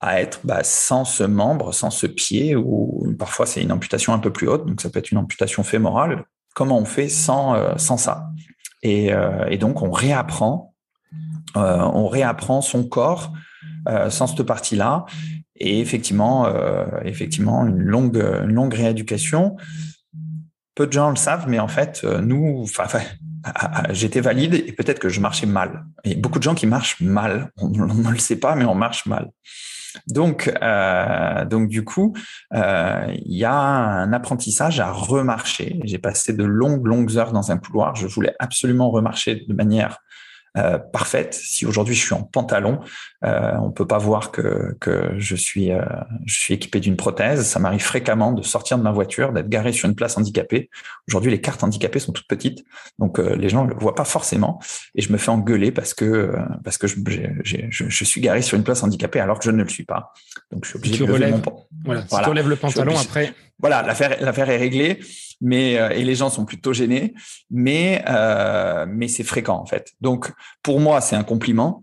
[0.00, 4.18] à être bah, sans ce membre, sans ce pied, ou parfois c'est une amputation un
[4.18, 6.24] peu plus haute, donc ça peut être une amputation fémorale.
[6.54, 8.30] Comment on fait sans, euh, sans ça?
[8.82, 10.74] Et, euh, et, donc on réapprend,
[11.54, 13.32] on réapprend son corps
[14.08, 15.04] sans cette partie-là,
[15.56, 16.48] et effectivement,
[17.04, 19.56] effectivement une longue, longue rééducation.
[20.74, 23.00] Peu de gens le savent, mais en fait, nous, enfin,
[23.90, 25.84] j'étais valide et peut-être que je marchais mal.
[26.04, 27.50] Il y a beaucoup de gens qui marchent mal.
[27.58, 29.28] On ne le sait pas, mais on marche mal.
[30.06, 32.14] Donc, euh, donc du coup,
[32.54, 35.80] euh, il y a un apprentissage à remarcher.
[35.84, 37.94] J'ai passé de longues, longues heures dans un couloir.
[37.94, 39.98] Je voulais absolument remarcher de manière
[40.56, 41.34] euh, parfaite.
[41.34, 42.80] Si aujourd'hui je suis en pantalon,
[43.24, 45.82] euh, on peut pas voir que, que je suis euh,
[46.26, 47.46] je suis équipé d'une prothèse.
[47.46, 50.70] Ça m'arrive fréquemment de sortir de ma voiture, d'être garé sur une place handicapée.
[51.08, 52.64] Aujourd'hui, les cartes handicapées sont toutes petites,
[52.98, 54.60] donc euh, les gens le voient pas forcément.
[54.94, 56.96] Et je me fais engueuler parce que euh, parce que je,
[57.44, 60.12] je, je, suis garé sur une place handicapée alors que je ne le suis pas.
[60.50, 61.66] Donc je suis obligé de relèves, mon...
[61.84, 63.34] voilà, Si tu relèves le pantalon après.
[63.62, 65.00] Voilà, l'affaire est réglée
[65.42, 67.12] mais euh, et les gens sont plutôt gênés,
[67.50, 69.92] mais euh, mais c'est fréquent en fait.
[70.00, 71.82] Donc pour moi c'est un compliment,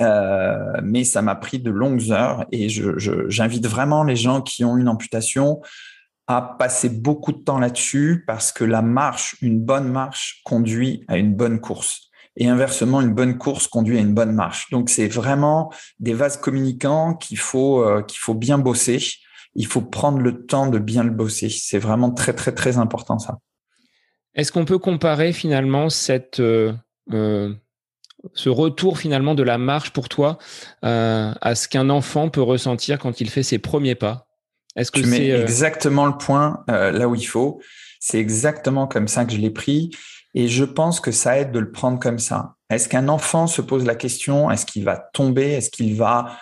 [0.00, 4.76] euh, mais ça m'a pris de longues heures et j'invite vraiment les gens qui ont
[4.76, 5.60] une amputation
[6.28, 11.16] à passer beaucoup de temps là-dessus parce que la marche, une bonne marche conduit à
[11.16, 12.10] une bonne course.
[12.36, 14.70] Et inversement, une bonne course conduit à une bonne marche.
[14.70, 19.00] Donc, c'est vraiment des vases communicants qu'il faut, qu'il faut bien bosser
[19.54, 21.48] il faut prendre le temps de bien le bosser.
[21.50, 23.38] C'est vraiment très, très, très important ça.
[24.34, 26.72] Est-ce qu'on peut comparer finalement cette, euh,
[27.12, 27.52] euh,
[28.34, 30.38] ce retour finalement de la marche pour toi
[30.84, 34.28] euh, à ce qu'un enfant peut ressentir quand il fait ses premiers pas?
[34.76, 37.60] Est-ce que c'est exactement le point là où il faut
[37.98, 39.90] C'est exactement comme ça que je l'ai pris.
[40.32, 42.54] Et je pense que ça aide de le prendre comme ça.
[42.70, 46.38] Est-ce qu'un enfant se pose la question, est-ce qu'il va tomber, est-ce qu'il va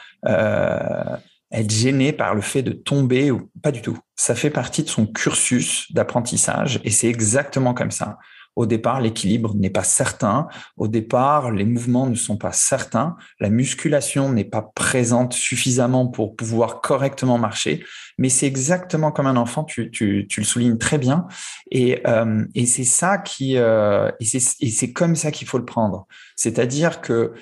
[1.53, 3.99] être gêné par le fait de tomber ou pas du tout.
[4.17, 8.19] Ça fait partie de son cursus d'apprentissage et c'est exactement comme ça.
[8.59, 10.49] Au départ, l'équilibre n'est pas certain.
[10.77, 13.17] Au départ, les mouvements ne sont pas certains.
[13.39, 17.85] La musculation n'est pas présente suffisamment pour pouvoir correctement marcher.
[18.19, 19.63] Mais c'est exactement comme un enfant.
[19.63, 21.29] Tu, tu, tu le soulignes très bien.
[21.71, 26.09] Et, euh, et c'est ça qui euh, et c'est comme ça qu'il faut le prendre.
[26.35, 27.35] C'est-à-dire que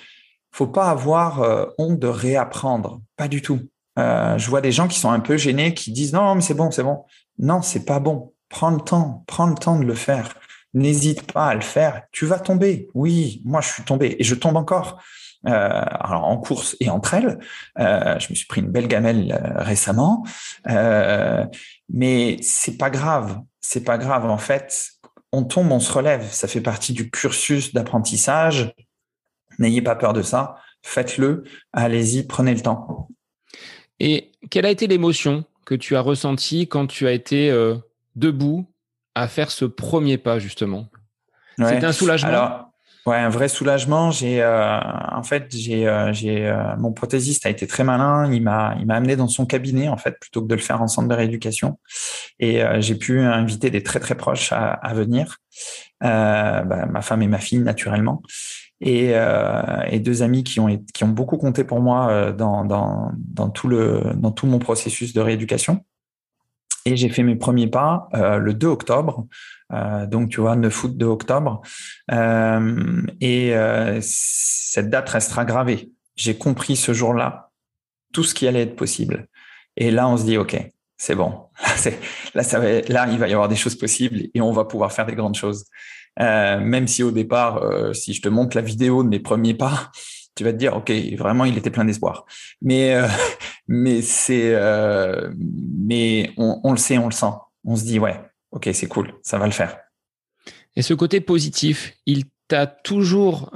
[0.53, 3.01] faut pas avoir euh, honte de réapprendre.
[3.17, 3.61] Pas du tout.
[3.99, 6.55] Euh, je vois des gens qui sont un peu gênés, qui disent non, mais c'est
[6.55, 7.05] bon, c'est bon.
[7.39, 8.33] Non, c'est pas bon.
[8.49, 10.35] Prends le temps, prends le temps de le faire.
[10.75, 12.03] N'hésite pas à le faire.
[12.13, 12.89] Tu vas tomber.
[12.95, 15.01] Oui, moi je suis tombé et je tombe encore.
[15.47, 17.39] Euh, alors en course et entre elles,
[17.79, 20.25] euh, je me suis pris une belle gamelle euh, récemment,
[21.89, 23.41] mais c'est pas grave.
[23.61, 24.25] C'est pas grave.
[24.27, 24.91] En fait,
[25.33, 26.29] on tombe, on se relève.
[26.31, 28.75] Ça fait partie du cursus d'apprentissage.
[29.59, 30.57] N'ayez pas peur de ça.
[30.83, 31.45] Faites-le.
[31.73, 33.09] Allez-y, prenez le temps.
[34.01, 37.77] Et quelle a été l'émotion que tu as ressentie quand tu as été euh,
[38.15, 38.71] debout
[39.15, 40.89] à faire ce premier pas justement?
[41.59, 42.29] C'était un soulagement?
[42.29, 42.71] Alors,
[43.07, 44.11] ouais, un vrai soulagement.
[44.11, 48.31] J'ai, euh, en fait, j'ai, euh, j'ai, mon prothésiste a été très malin.
[48.31, 50.83] Il m'a, il m'a amené dans son cabinet en fait plutôt que de le faire
[50.83, 51.79] en centre de rééducation.
[52.39, 55.39] Et j'ai pu inviter des très très proches à, à venir.
[56.03, 58.23] Bah, ma femme et ma fille naturellement
[58.81, 62.65] et, euh, et, deux amis qui ont, qui ont beaucoup compté pour moi euh, dans,
[62.65, 65.85] dans, dans, tout le, dans tout mon processus de rééducation.
[66.87, 69.27] Et j'ai fait mes premiers pas euh, le 2 octobre,
[69.73, 71.61] euh, donc tu vois, 9 août 2 octobre.
[72.13, 73.53] Euh, et
[74.01, 75.91] cette date restera gravée.
[76.15, 77.51] J'ai compris ce jour-là
[78.13, 79.27] tout ce qui allait être possible.
[79.77, 80.57] Et là, on se dit, OK,
[80.97, 81.43] c'est bon.
[81.85, 81.93] Là,
[82.35, 84.93] là, ça va, là, il va y avoir des choses possibles et on va pouvoir
[84.93, 85.65] faire des grandes choses.
[86.21, 89.55] Euh, même si au départ, euh, si je te montre la vidéo de mes premiers
[89.55, 89.91] pas,
[90.35, 92.27] tu vas te dire, ok, vraiment, il était plein d'espoir.
[92.63, 93.07] Mais euh,
[93.69, 94.55] mais c'est
[95.39, 97.33] mais on, le sait, on le sent.
[97.65, 98.21] On se dit, ouais,
[98.53, 99.79] ok, c'est cool, ça va le faire.
[100.75, 103.51] Et ce côté positif, il t'a toujours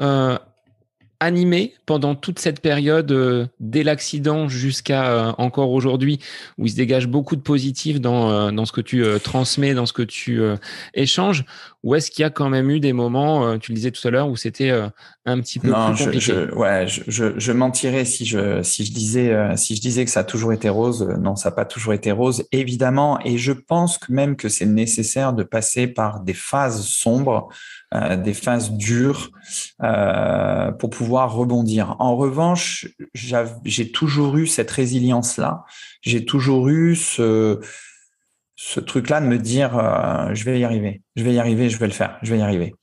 [1.23, 6.19] animé pendant toute cette période, dès l'accident jusqu'à encore aujourd'hui,
[6.57, 9.93] où il se dégage beaucoup de positifs dans, dans ce que tu transmets, dans ce
[9.93, 10.41] que tu
[10.95, 11.45] échanges,
[11.83, 14.11] ou est-ce qu'il y a quand même eu des moments, tu le disais tout à
[14.11, 16.21] l'heure, où c'était un petit peu non, plus compliqué?
[16.21, 20.21] je, ouais, je, je, mentirais si je, si, je disais, si je disais que ça
[20.21, 21.09] a toujours été rose.
[21.21, 23.19] Non, ça n'a pas toujours été rose, évidemment.
[23.25, 27.49] Et je pense que même que c'est nécessaire de passer par des phases sombres
[27.93, 29.33] euh, des phases dures
[29.83, 31.97] euh, pour pouvoir rebondir.
[31.99, 35.65] En revanche, j'ai toujours eu cette résilience-là.
[36.01, 37.59] J'ai toujours eu ce,
[38.63, 41.79] ce truc-là de me dire euh, je vais y arriver, je vais y arriver, je
[41.79, 42.75] vais le faire, je vais y arriver.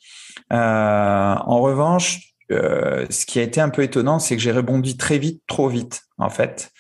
[0.50, 5.44] en revanche, ce qui a été un peu étonnant, c'est que j'ai rebondi très vite,
[5.48, 6.72] trop vite, en fait.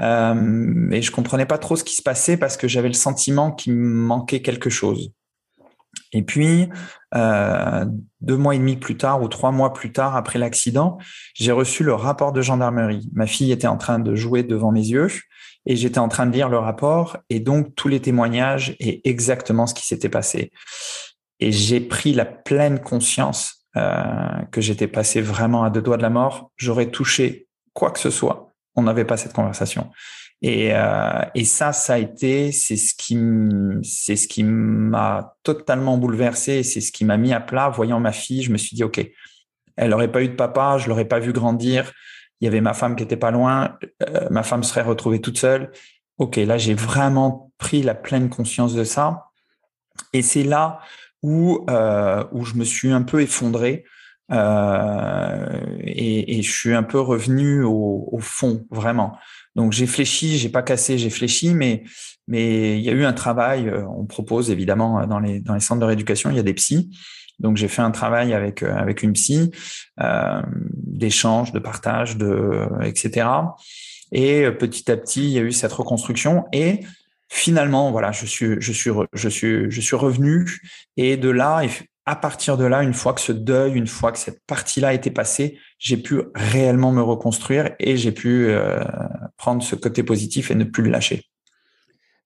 [0.00, 3.52] Euh, et je comprenais pas trop ce qui se passait parce que j'avais le sentiment
[3.52, 5.12] qu'il me manquait quelque chose.
[6.12, 6.68] Et puis,
[7.14, 7.84] euh,
[8.20, 10.98] deux mois et demi plus tard ou trois mois plus tard après l'accident,
[11.34, 13.08] j'ai reçu le rapport de gendarmerie.
[13.12, 15.08] Ma fille était en train de jouer devant mes yeux
[15.70, 19.68] et j'étais en train de lire le rapport et donc tous les témoignages et exactement
[19.68, 20.50] ce qui s'était passé.
[21.38, 23.92] Et j'ai pris la pleine conscience euh,
[24.50, 26.50] que j'étais passé vraiment à deux doigts de la mort.
[26.56, 28.52] J'aurais touché quoi que ce soit.
[28.74, 29.92] On n'avait pas cette conversation.
[30.42, 33.16] Et, euh, ça, ça a été, c'est ce qui,
[33.84, 37.68] c'est ce qui m'a totalement bouleversé, c'est ce qui m'a mis à plat.
[37.68, 39.00] Voyant ma fille, je me suis dit, ok,
[39.76, 41.92] Elle n'aurait pas eu de papa, je l'aurais pas vu grandir.
[42.40, 45.38] Il y avait ma femme qui était pas loin, euh, ma femme serait retrouvée toute
[45.38, 45.70] seule.
[46.18, 49.26] Ok, là j'ai vraiment pris la pleine conscience de ça,
[50.12, 50.80] et c'est là
[51.22, 53.84] où euh, où je me suis un peu effondré
[54.32, 59.16] euh, et, et, je suis un peu revenu au, au fond vraiment.
[59.56, 61.82] Donc j'ai fléchi, j'ai pas cassé, j'ai fléchi, mais
[62.28, 63.68] mais il y a eu un travail.
[63.68, 66.54] Euh, on propose évidemment dans les dans les centres de rééducation, il y a des
[66.54, 66.90] psys.
[67.40, 69.50] Donc j'ai fait un travail avec euh, avec une psy,
[70.00, 70.42] euh,
[70.74, 73.28] d'échange, de partage, de etc.
[74.12, 76.80] Et petit à petit, il y a eu cette reconstruction et
[77.28, 80.60] finalement, voilà, je suis je suis je suis je suis revenu
[80.96, 81.62] et de là
[82.10, 85.10] à partir de là, une fois que ce deuil, une fois que cette partie-là été
[85.10, 88.82] passée, j'ai pu réellement me reconstruire et j'ai pu euh,
[89.36, 91.24] prendre ce côté positif et ne plus le lâcher.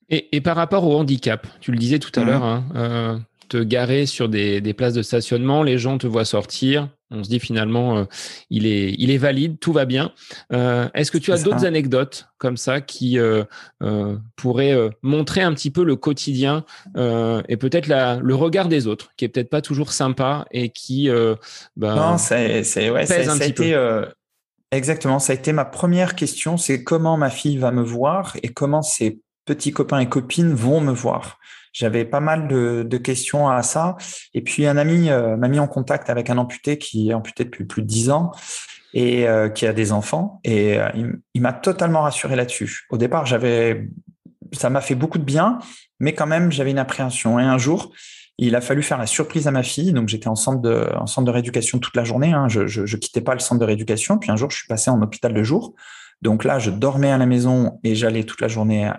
[0.08, 2.26] Et, par rapport au handicap, tu le disais tout à mmh.
[2.26, 6.88] l'heure, hein, euh, te garer sur des, places de stationnement, les gens te voient sortir,
[7.10, 8.04] on se dit finalement, euh,
[8.50, 10.12] il, est, il est valide, tout va bien.
[10.52, 13.44] Euh, est-ce que tu as d'autres anecdotes comme ça qui euh,
[14.36, 16.64] pourraient montrer un petit peu le quotidien
[16.96, 21.08] et peut-être le regard des autres, qui est peut-être pas toujours sympa et qui
[21.76, 24.06] ben, non, c'est, ouais, pèse un petit peu?
[24.74, 28.48] Exactement, ça a été ma première question, c'est comment ma fille va me voir et
[28.48, 31.38] comment ses petits copains et copines vont me voir.
[31.72, 33.96] J'avais pas mal de, de, questions à ça.
[34.32, 37.44] Et puis un ami euh, m'a mis en contact avec un amputé qui est amputé
[37.44, 38.30] depuis plus de dix ans
[38.94, 40.40] et euh, qui a des enfants.
[40.44, 40.88] Et euh,
[41.34, 42.86] il, m'a totalement rassuré là-dessus.
[42.90, 43.88] Au départ, j'avais,
[44.52, 45.58] ça m'a fait beaucoup de bien,
[45.98, 47.40] mais quand même, j'avais une appréhension.
[47.40, 47.92] Et un jour,
[48.38, 49.92] il a fallu faire la surprise à ma fille.
[49.92, 52.32] Donc, j'étais en centre de, en centre de rééducation toute la journée.
[52.32, 52.46] Hein.
[52.48, 54.18] Je, je, je quittais pas le centre de rééducation.
[54.18, 55.74] Puis un jour, je suis passé en hôpital de jour.
[56.24, 58.90] Donc là, je dormais à la maison et j'allais toute la journée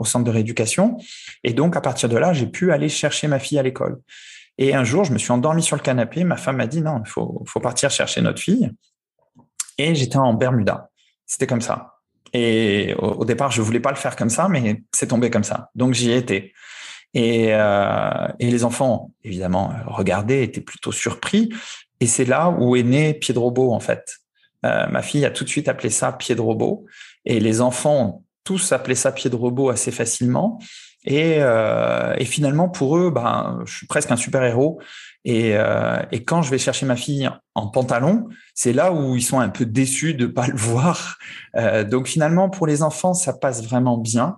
[0.00, 0.96] au centre de rééducation.
[1.44, 4.00] Et donc, à partir de là, j'ai pu aller chercher ma fille à l'école.
[4.56, 6.24] Et un jour, je me suis endormi sur le canapé.
[6.24, 8.70] Ma femme m'a dit non, il faut, partir chercher notre fille.
[9.76, 10.88] Et j'étais en Bermuda.
[11.26, 11.98] C'était comme ça.
[12.32, 15.70] Et au, départ, je voulais pas le faire comme ça, mais c'est tombé comme ça.
[15.74, 16.10] Donc j'y.
[16.10, 16.52] Et,
[17.54, 21.50] euh, et les enfants, évidemment, regardaient, étaient plutôt surpris.
[22.00, 24.20] Et c'est là où est né Pied de Robot, en fait.
[24.66, 26.86] Euh, ma fille a tout de suite appelé ça pied de robot.
[27.24, 30.58] Et les enfants ont tous appelé ça pied de robot assez facilement.
[31.04, 34.80] Et, euh, et finalement, pour eux, ben, je suis presque un super-héros.
[35.24, 39.22] Et, euh, et, quand je vais chercher ma fille en pantalon, c'est là où ils
[39.22, 41.18] sont un peu déçus de pas le voir.
[41.56, 44.36] Euh, donc finalement, pour les enfants, ça passe vraiment bien.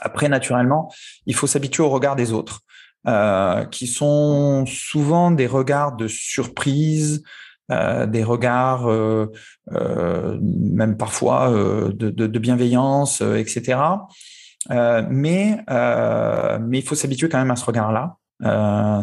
[0.00, 0.92] Après, naturellement,
[1.26, 2.62] il faut s'habituer au regard des autres,
[3.06, 7.22] euh, qui sont souvent des regards de surprise,
[7.70, 9.32] euh, des regards, euh,
[9.72, 13.78] euh, même parfois de, bienveillance, etc.
[14.68, 18.16] mais mais il faut s'habituer quand même à ce regard-là.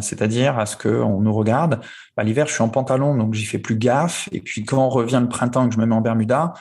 [0.02, 1.80] c'est-à-dire à ce qu'on nous regarde.
[2.16, 4.28] Bah, l'hiver, je suis en pantalon, donc j'y fais plus gaffe.
[4.32, 6.52] Et puis quand revient le printemps et que je me mets en Bermuda,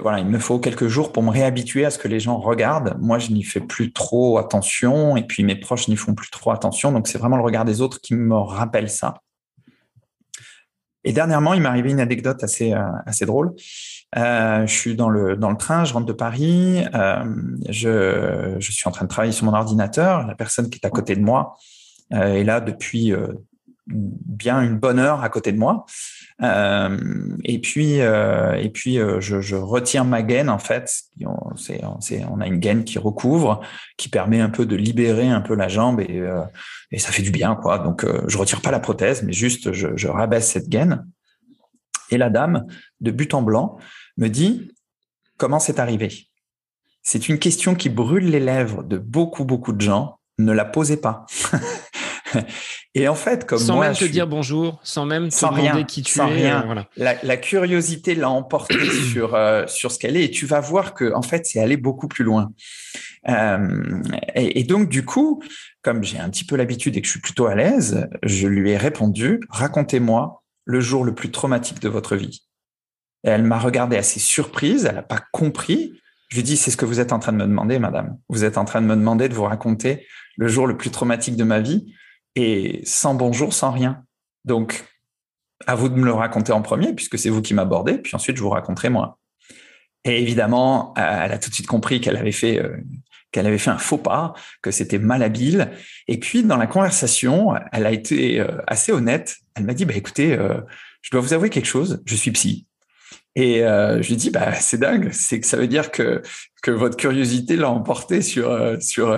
[0.00, 2.96] voilà, il me faut quelques jours pour me réhabituer à ce que les gens regardent.
[3.00, 6.52] Moi, je n'y fais plus trop attention, et puis mes proches n'y font plus trop
[6.52, 6.92] attention.
[6.92, 9.14] Donc c'est vraiment le regard des autres qui me rappelle ça.
[11.04, 13.52] Et dernièrement, il m'est arrivé une anecdote assez euh, assez drôle.
[14.16, 17.24] Euh, je suis dans le dans le train, je rentre de Paris, euh,
[17.68, 20.26] je je suis en train de travailler sur mon ordinateur.
[20.26, 21.56] La personne qui est à côté de moi
[22.12, 23.28] euh, est là depuis euh,
[23.86, 25.86] bien une bonne heure à côté de moi.
[26.42, 26.98] Euh,
[27.44, 31.02] et puis, euh, et puis euh, je, je, retire ma gaine en fait.
[31.24, 31.82] On, c'est,
[32.24, 33.60] on a une gaine qui recouvre,
[33.96, 36.22] qui permet un peu de libérer un peu la jambe et,
[36.90, 37.78] et ça fait du bien quoi.
[37.78, 41.06] Donc je retire pas la prothèse, mais juste je, je rabaisse cette gaine.
[42.10, 42.66] Et la dame,
[43.00, 43.78] de but en blanc,
[44.16, 44.72] me dit
[45.36, 46.26] comment c'est arrivé?
[47.02, 50.18] C'est une question qui brûle les lèvres de beaucoup beaucoup de gens.
[50.38, 51.26] Ne la posez pas.
[52.94, 56.02] Et en fait, comme sans même te dire bonjour, sans même te sans demander qui
[56.02, 56.64] tu es, rien.
[56.68, 58.74] Euh, la, la, curiosité l'a emporté
[59.12, 61.76] sur euh, sur ce qu'elle est, et tu vas voir que en fait, c'est aller
[61.76, 62.50] beaucoup plus loin.
[63.28, 64.02] Euh,
[64.34, 65.40] et, et, donc du coup,
[65.82, 68.70] comme j'ai un petit peu l'habitude et que je suis plutôt à l'aise, je lui
[68.70, 72.46] ai répondu racontez-moi le jour le plus traumatique de votre vie.
[73.22, 76.00] Elle m'a regardé assez surprise, elle n'a pas compris.
[76.28, 78.18] Je lui dit c'est ce que vous êtes en train de me demander, madame.
[78.28, 81.36] Vous êtes en train de me demander de vous raconter le jour le plus traumatique
[81.36, 81.94] de ma vie
[82.36, 84.04] et sans bonjour, sans rien.
[84.44, 84.84] Donc,
[85.66, 88.36] à vous de me le raconter en premier, puisque c'est vous qui m'abordez, puis ensuite
[88.36, 89.18] je vous raconterai moi.
[90.04, 92.76] Et évidemment, elle a tout de suite compris qu'elle avait fait euh,
[93.32, 95.70] qu'elle avait fait un faux pas, que c'était malhabile.
[96.08, 99.36] Et puis dans la conversation, elle a été euh, assez honnête.
[99.54, 100.36] Elle m'a dit "Bah écoutez,
[101.02, 102.02] je dois vous avouer quelque chose.
[102.06, 102.66] Je suis psy."
[103.36, 105.10] Et je lui dis "Bah c'est dingue.
[105.12, 106.22] C'est que ça veut dire que
[106.62, 109.16] que votre curiosité l'a emporté sur sur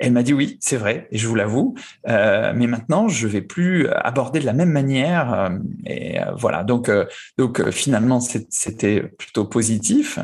[0.00, 1.74] Elle m'a dit oui, c'est vrai, et je vous l'avoue.
[2.08, 5.32] Euh, mais maintenant, je vais plus aborder de la même manière.
[5.32, 5.50] Euh,
[5.84, 6.64] et euh, voilà.
[6.64, 6.90] Donc,
[7.36, 10.18] donc finalement, c'était plutôt positif.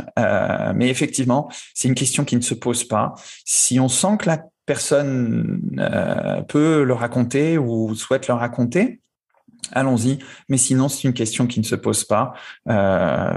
[0.74, 3.14] mais effectivement, c'est une question qui ne se pose pas.
[3.44, 5.60] Si on sent que la personne
[6.48, 9.00] peut le raconter ou souhaite le raconter,
[9.72, 10.18] allons-y.
[10.48, 12.34] Mais sinon, c'est une question qui ne se pose pas.
[12.68, 13.30] Euh,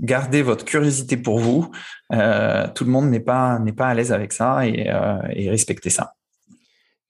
[0.00, 1.70] gardez votre curiosité pour vous.
[2.12, 5.50] Euh, tout le monde n'est pas n'est pas à l'aise avec ça et, euh, et
[5.50, 6.14] respectez ça.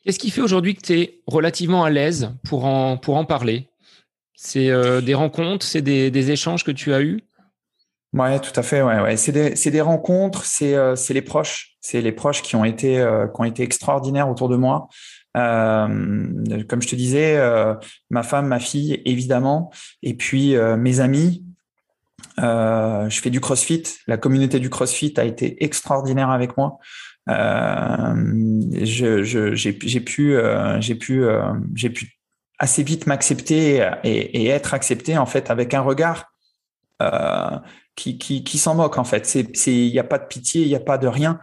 [0.05, 3.69] Qu'est-ce qui fait aujourd'hui que tu es relativement à l'aise pour en pour en parler?
[4.35, 4.71] C'est
[5.03, 7.21] des rencontres, c'est des, des, échanges que tu as eus?
[8.13, 8.83] Ouais, tout à fait.
[8.83, 9.17] Ouais, ouais.
[9.17, 10.77] C'est des, des, rencontres, c'est
[11.11, 13.05] les proches, c'est les proches qui ont été
[13.35, 14.89] qui ont été extraordinaires autour de moi.
[15.39, 17.75] Euh, comme je te disais, euh,
[18.11, 19.71] ma femme, ma fille, évidemment,
[20.03, 21.45] et puis euh, mes amis.
[22.39, 23.85] je fais du CrossFit.
[24.07, 26.79] La communauté du CrossFit a été extraordinaire avec moi.
[28.83, 30.37] j'ai pu,
[32.59, 36.33] assez vite m'accepter et, être accepté en fait avec un regard
[37.95, 39.33] qui, qui, qui s'en moque en fait.
[39.67, 41.41] Il n'y a pas de pitié, il n'y a pas de rien.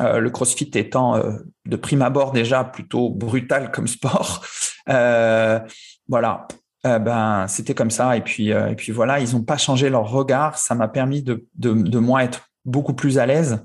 [0.00, 1.32] Euh, le CrossFit étant euh,
[1.66, 4.44] de prime abord déjà plutôt brutal comme sport.
[4.90, 5.60] Euh,
[6.08, 6.46] voilà,
[6.84, 8.18] ben c'était comme ça.
[8.18, 10.58] Et puis et puis voilà, ils n'ont pas changé leur regard.
[10.58, 13.64] Ça m'a permis de, de, moi être beaucoup plus à l'aise.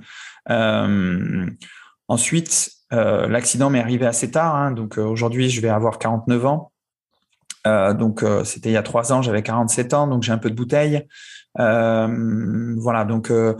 [2.07, 4.55] ensuite, l'accident m'est arrivé assez tard.
[4.55, 4.71] Hein.
[4.71, 6.71] donc aujourd'hui, je vais avoir 49 ans.
[7.65, 10.55] donc c'était il y a trois ans, j'avais 47 ans, donc j'ai un peu de
[10.55, 11.05] bouteille.
[11.57, 13.55] Euh, voilà, donc euh,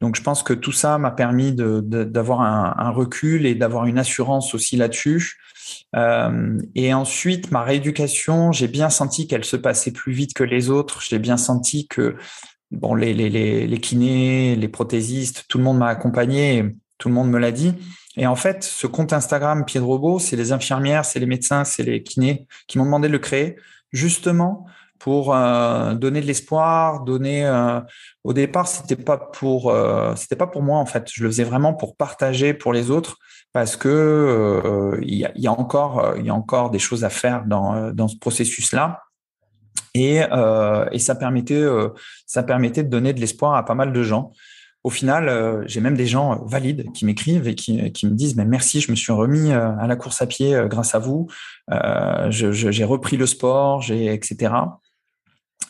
[0.00, 4.54] donc je pense que tout ça m'a permis d'avoir un, recul et d'avoir une assurance
[4.54, 5.36] aussi là-dessus.
[5.94, 10.70] Euh, et ensuite, ma rééducation, j'ai bien senti qu'elle se passait plus vite que les
[10.70, 11.02] autres.
[11.02, 12.16] J'ai bien senti que
[12.70, 17.14] bon, les, les, les, les kinés, les prothésistes, tout le monde m'a accompagné, tout le
[17.14, 17.74] monde me l'a dit.
[18.16, 21.64] Et en fait, ce compte Instagram Pied de Robot, c'est les infirmières, c'est les médecins,
[21.64, 23.56] c'est les kinés qui m'ont demandé de le créer,
[23.92, 24.66] justement
[25.04, 27.44] pour euh, donner de l'espoir, donner.
[27.44, 27.78] Euh,
[28.24, 31.10] au départ, c'était pas pour, euh, c'était pas pour moi en fait.
[31.12, 33.18] Je le faisais vraiment pour partager pour les autres
[33.52, 37.10] parce que il y a, y, a, encore, il y a encore des choses à
[37.10, 39.02] faire dans dans ce processus-là.
[39.92, 40.22] Et,
[40.92, 41.64] et ça permettait,
[42.26, 44.32] ça permettait de donner de l'espoir à pas mal de gens.
[44.84, 48.46] Au final, j'ai même des gens valides qui m'écrivent et qui, qui, me disent mais
[48.46, 51.28] merci, je me suis remis à la course à pied grâce à vous.
[52.30, 54.50] j'ai repris le sport, j'ai etc.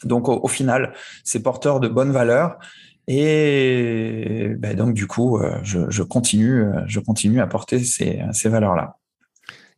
[0.05, 0.93] Donc au, final,
[1.25, 2.59] c'est porteur de bonnes valeurs.
[3.07, 8.97] Et ben, donc du coup, euh, je, continue, euh, je continue à porter ces, valeurs-là.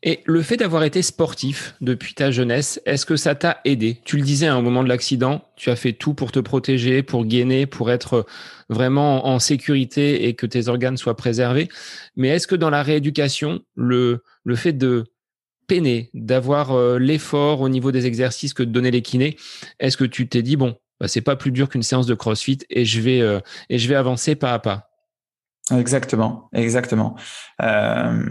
[0.03, 4.01] Et le fait d'avoir été sportif depuis ta jeunesse, est-ce que ça t'a aidé?
[4.05, 7.03] Tu le disais à un moment de l'accident, tu as fait tout pour te protéger,
[7.03, 8.27] pour gainer, pour être
[8.69, 11.69] vraiment en sécurité et que tes organes soient préservés.
[12.15, 15.07] Mais est-ce que dans la rééducation, le, le fait de
[15.67, 19.37] peiner, d'avoir euh, l'effort au niveau des exercices que de donner les kinés,
[19.79, 22.59] est-ce que tu t'es dit, bon, bah, c'est pas plus dur qu'une séance de CrossFit
[22.71, 24.91] et je vais, euh, et je vais avancer pas à pas?
[25.77, 27.17] Exactement, exactement.
[27.61, 28.25] Euh,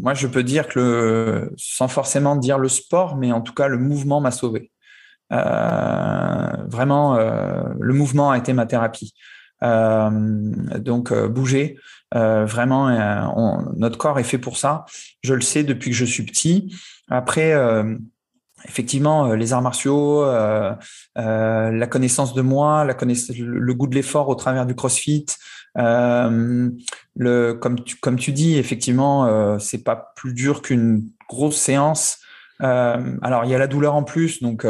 [0.00, 3.78] moi, je peux dire que, sans forcément dire le sport, mais en tout cas, le
[3.78, 4.70] mouvement m'a sauvé.
[5.30, 9.12] vraiment, le mouvement a été ma thérapie.
[9.60, 11.76] donc, bouger,
[12.14, 14.86] euh, vraiment, euh, notre corps est fait pour ça.
[15.22, 16.74] Je le sais depuis que je suis petit.
[17.08, 17.96] Après, euh,
[18.66, 24.34] effectivement, les arts martiaux, la connaissance de moi, la connaissance, le goût de l'effort au
[24.34, 25.26] travers du CrossFit.
[25.76, 32.18] le, comme tu, comme tu dis, effectivement, c'est pas plus dur qu'une grosse séance.
[32.58, 34.66] alors il y a la douleur en plus, donc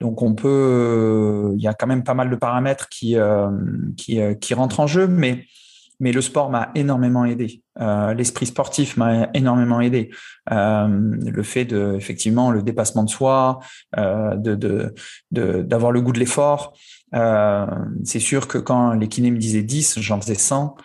[0.00, 3.16] donc on peut, il y a quand même pas mal de paramètres qui
[3.96, 5.46] qui, qui rentrent en jeu, mais
[6.00, 7.62] mais le sport m'a énormément aidé.
[7.80, 10.10] Euh, L'esprit sportif m'a énormément aidé.
[10.50, 13.60] Euh, le fait de, effectivement, le dépassement de soi,
[13.96, 14.94] euh, de
[15.30, 16.74] d'avoir le goût de l'effort.
[17.14, 17.66] Euh,
[18.04, 20.76] c'est sûr que quand les kinés me disaient 10, j'en faisais 100.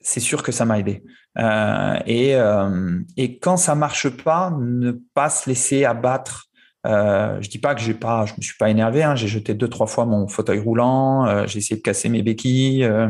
[0.00, 1.02] C'est sûr que ça m'a aidé.
[1.38, 6.49] Euh, et, euh, et quand ça marche pas, ne pas se laisser abattre
[6.86, 9.02] euh, je dis pas que j'ai pas, je me suis pas énervé.
[9.02, 11.26] Hein, j'ai jeté deux trois fois mon fauteuil roulant.
[11.26, 12.84] Euh, j'ai essayé de casser mes béquilles.
[12.84, 13.08] Euh,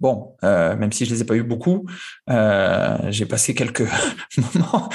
[0.00, 1.86] bon, euh, même si je les ai pas eu beaucoup,
[2.28, 3.86] j'ai passé quelques
[4.54, 4.88] moments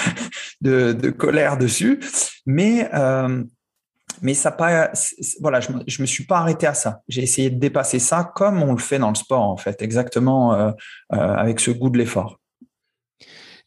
[0.62, 2.00] de, colère dessus.
[2.46, 2.90] Mais
[4.22, 4.92] mais ça pas,
[5.40, 7.02] voilà, je, je me suis pas arrêté à ça.
[7.08, 10.74] J'ai essayé de dépasser ça comme on le fait dans le sport en fait, exactement
[11.10, 12.38] avec ce goût de l'effort.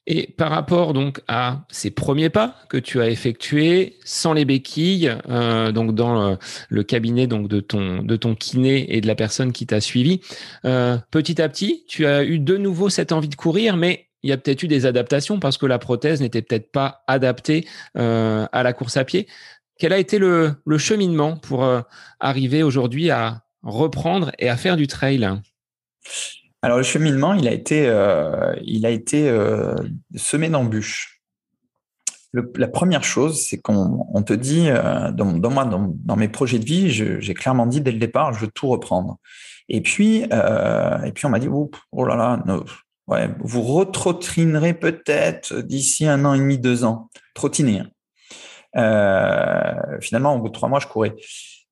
[0.07, 5.17] Et par rapport donc à ces premiers pas que tu as effectués sans les béquilles,
[5.29, 6.39] euh, donc dans le,
[6.69, 10.21] le, cabinet donc de ton de ton kiné et de la personne qui t'a suivi,
[10.65, 14.31] euh, petit à petit, tu as eu de nouveau cette envie de courir, mais il
[14.31, 18.47] y a peut-être eu des adaptations parce que la prothèse n'était peut-être pas adaptée euh,
[18.53, 19.29] à la course à pied.
[19.79, 21.81] Quel a été le, cheminement pour euh,
[22.21, 25.29] arriver aujourd'hui à reprendre et à faire du trail?
[26.63, 29.31] Alors le cheminement, il a été, euh, il a été
[30.15, 31.21] semé d'embûches.
[32.33, 37.35] la première chose, c'est qu'on te dit, dans, moi, dans, mes projets de vie, j'ai
[37.35, 39.19] clairement dit dès le départ, je veux tout reprendre.
[39.69, 41.71] Et puis, et puis on m'a dit, oh,
[42.05, 42.43] là là,
[43.09, 47.11] Ouais, vous retrottinerez peut-être d'ici un an et demi, deux ans.
[47.35, 47.81] Trottiner.
[47.81, 47.91] Hein.
[48.77, 51.15] Euh, finalement, au bout de trois mois, je courais.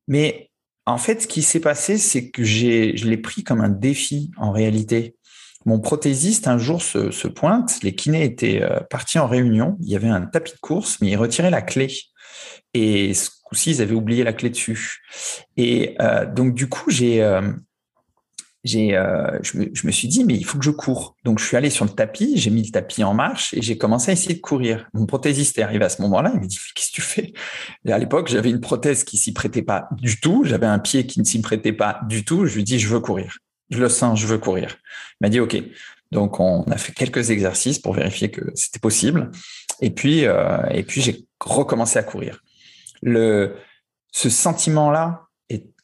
[0.08, 0.49] Mais
[0.90, 4.30] en fait, ce qui s'est passé, c'est que j'ai, je l'ai pris comme un défi
[4.36, 5.16] en réalité.
[5.66, 7.82] Mon prothésiste, un jour, se, pointe.
[7.82, 9.76] Les kinés étaient euh, partis en réunion.
[9.80, 11.88] Il y avait un tapis de course, mais ils retiraient la clé.
[12.72, 15.00] Et ce coup-ci, ils avaient oublié la clé dessus.
[15.56, 17.22] Et euh, donc, du coup, j'ai
[18.62, 21.16] j'ai, euh, je, me, suis dit, mais il faut que je cours.
[21.24, 23.78] Donc, je suis allé sur le tapis, j'ai mis le tapis en marche et j'ai
[23.78, 24.88] commencé à essayer de courir.
[24.92, 27.32] Mon prothésiste est arrivé à ce moment-là, il m'a dit, qu'est-ce que tu fais?
[27.88, 31.20] À l'époque, j'avais une prothèse qui s'y prêtait pas du tout, j'avais un pied qui
[31.20, 32.46] ne s'y prêtait pas du tout.
[32.46, 33.38] Je lui dis, je veux courir.
[33.70, 34.76] Je le sens, je veux courir.
[35.20, 35.56] Il m'a dit, OK.
[36.10, 39.30] Donc, on a fait quelques exercices pour vérifier que c'était possible.
[39.80, 42.42] Et puis, euh, et puis j'ai recommencé à courir.
[43.00, 43.54] Le,
[44.12, 45.28] ce sentiment-là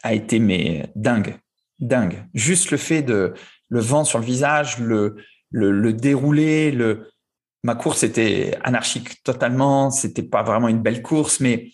[0.03, 1.39] a été mais dingue
[1.79, 2.27] dingue.
[2.35, 3.35] Juste le fait de
[3.69, 5.17] le vent sur le visage, le,
[5.51, 7.11] le, dérouler, le,
[7.63, 9.91] ma course était anarchique totalement.
[9.91, 11.71] C'était pas vraiment une belle course, mais,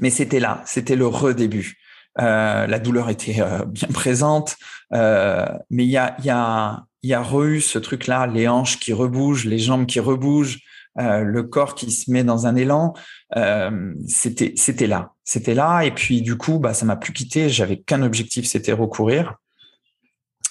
[0.00, 0.62] mais c'était là.
[0.66, 1.78] C'était le redébut.
[2.20, 4.56] Euh, la douleur était euh, bien présente,
[4.92, 8.92] euh, mais il y a, y a, y a re ce truc-là, les hanches qui
[8.92, 10.58] rebougent, les jambes qui rebougent,
[10.98, 12.94] euh, le corps qui se met dans un élan.
[13.36, 15.82] Euh, c'était c'était là, c'était là.
[15.82, 17.48] Et puis du coup, bah ça m'a plus quitté.
[17.48, 19.36] J'avais qu'un objectif, c'était recourir.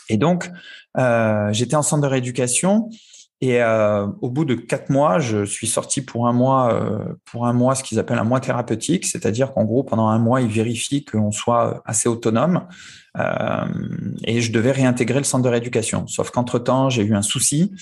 [0.09, 0.49] Et donc
[0.97, 2.89] euh, j'étais en centre de rééducation
[3.41, 7.47] et euh, au bout de quatre mois, je suis sorti pour un mois, euh, pour
[7.47, 10.47] un mois, ce qu'ils appellent un mois thérapeutique, c'est-à-dire qu'en gros, pendant un mois, ils
[10.47, 12.67] vérifient qu'on soit assez autonome.
[13.17, 13.65] Euh,
[14.23, 16.05] et je devais réintégrer le centre de rééducation.
[16.05, 17.73] Sauf qu'entre temps, j'ai eu un souci.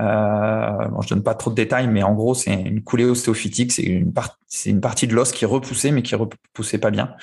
[0.00, 3.70] Euh, bon, je donne pas trop de détails, mais en gros, c'est une coulée ostéophytique.
[3.70, 4.14] C'est une,
[4.64, 7.14] une partie de l'os qui repoussait, mais qui repoussait pas bien.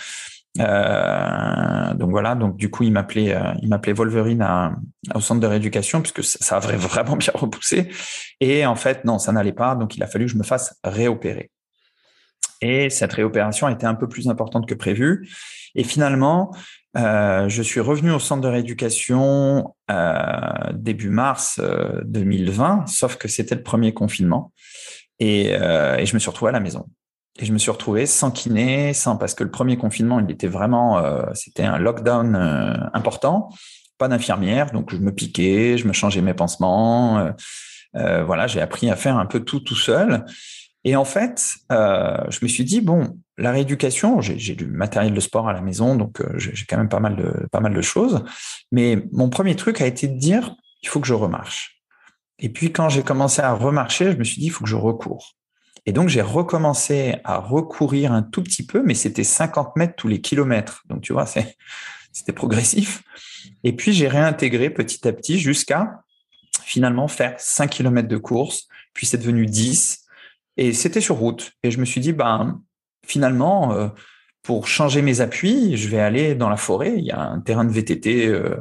[0.60, 4.46] Euh, donc voilà, donc du coup, il m'appelait, euh, il m'appelait Wolverine
[5.14, 7.90] au centre de rééducation puisque ça, avait vraiment bien repoussé.
[8.40, 9.76] Et en fait, non, ça n'allait pas.
[9.76, 11.52] Donc il a fallu que je me fasse réopérer.
[12.62, 15.30] Et cette réopération a été un peu plus importante que prévu.
[15.76, 16.54] Et finalement,
[16.98, 19.76] euh, je suis revenu au centre de rééducation
[20.74, 21.62] début mars
[22.04, 24.52] 2020, sauf que c'était le premier confinement.
[25.20, 26.86] Et, et, je me suis retrouvé à la maison.
[27.42, 30.48] Et je me suis retrouvé sans kiné, sans parce que le premier confinement, il était
[30.48, 33.50] vraiment, euh, c'était un lockdown euh, important,
[33.98, 37.32] pas d'infirmière, donc je me piquais, je me changeais mes pansements,
[37.96, 40.26] euh, voilà, j'ai appris à faire un peu tout tout seul.
[40.84, 45.48] Et en fait, je me suis dit bon, la rééducation, j'ai du matériel de sport
[45.50, 48.24] à la maison, donc j'ai quand même pas mal de pas mal de choses.
[48.72, 51.82] Mais mon premier truc a été de dire il faut que je remarche.
[52.38, 54.78] Et puis quand j'ai commencé à remarcher, je me suis dit il faut que je
[54.78, 55.36] recours.
[55.86, 60.08] Et donc, j'ai recommencé à recourir un tout petit peu, mais c'était 50 mètres tous
[60.08, 60.84] les kilomètres.
[60.90, 61.26] Donc, tu vois,
[62.12, 63.04] c'était progressif.
[63.64, 66.04] Et puis, j'ai réintégré petit à petit jusqu'à
[66.64, 68.68] finalement faire 5 kilomètres de course.
[68.94, 70.06] Puis, c'est devenu 10.
[70.58, 71.52] Et c'était sur route.
[71.64, 72.62] Et je me suis dit, ben,
[73.06, 73.88] finalement, euh,
[74.44, 76.96] pour changer mes appuis, je vais aller dans la forêt.
[76.98, 78.28] Il y a un terrain de VTT.
[78.28, 78.56] Euh,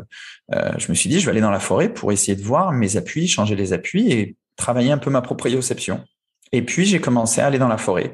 [0.52, 2.72] euh, je me suis dit, je vais aller dans la forêt pour essayer de voir
[2.72, 6.04] mes appuis, changer les appuis et travailler un peu ma proprioception.
[6.52, 8.12] Et puis, j'ai commencé à aller dans la forêt.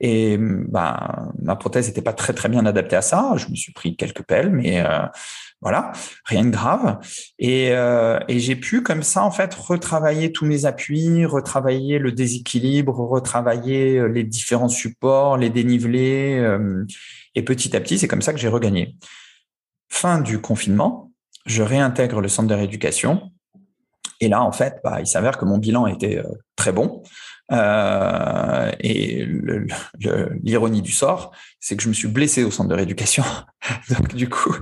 [0.00, 3.32] Et bah, ma prothèse n'était pas très très bien adaptée à ça.
[3.36, 5.06] Je me suis pris quelques pelles, mais euh,
[5.62, 5.92] voilà,
[6.24, 6.98] rien de grave.
[7.38, 12.12] Et, euh, et j'ai pu comme ça en fait retravailler tous mes appuis, retravailler le
[12.12, 16.46] déséquilibre, retravailler euh, les différents supports, les dénivelés.
[17.34, 18.96] Et petit à petit, c'est comme ça que j'ai regagné.
[19.88, 21.10] Fin du confinement,
[21.46, 23.30] je réintègre le centre de rééducation.
[24.20, 26.22] Et là, en fait, bah, il s'avère que mon bilan était
[26.56, 27.02] très bon.
[27.52, 29.26] Euh, et
[30.42, 33.24] l'ironie du sort, c'est que je me suis blessé au centre de rééducation.
[33.90, 34.56] Donc du coup,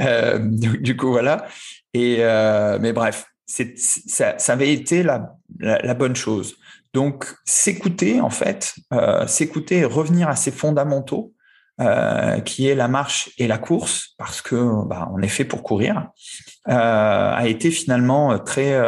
[0.00, 1.46] euh, du, coup voilà.
[1.92, 6.56] Et euh, mais bref, ça, ça, avait été la, la, bonne chose.
[6.94, 11.34] Donc s'écouter en fait, euh, s'écouter et revenir à ses fondamentaux,
[11.80, 15.62] euh, qui est la marche et la course, parce que bah, on est fait pour
[15.62, 16.08] courir,
[16.68, 18.78] euh, a été finalement très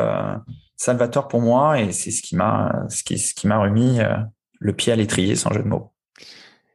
[0.83, 4.17] salvateur pour moi et c'est ce qui m'a ce qui, ce qui m'a remis euh,
[4.59, 5.93] le pied à l'étrier sans jeu de mots.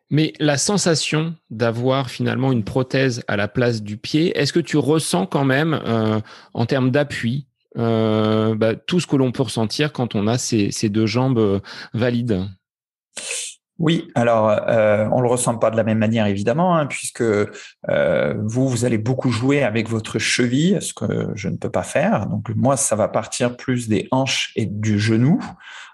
[0.09, 4.77] Mais la sensation d'avoir finalement une prothèse à la place du pied, est-ce que tu
[4.77, 6.21] ressens quand même euh,
[6.53, 10.89] en termes d'appui bah, tout ce que l'on peut ressentir quand on a ces, ces
[10.89, 11.61] deux jambes
[11.93, 12.47] valides?
[13.79, 18.33] Oui, alors euh, on le ressent pas de la même manière évidemment, hein, puisque euh,
[18.43, 22.25] vous vous allez beaucoup jouer avec votre cheville, ce que je ne peux pas faire.
[22.25, 25.39] Donc moi, ça va partir plus des hanches et du genou.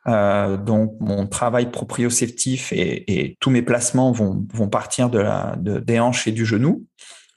[0.07, 5.55] Euh, donc mon travail proprioceptif et, et, tous mes placements vont, vont partir de la,
[5.57, 6.85] de, des hanches et du genou.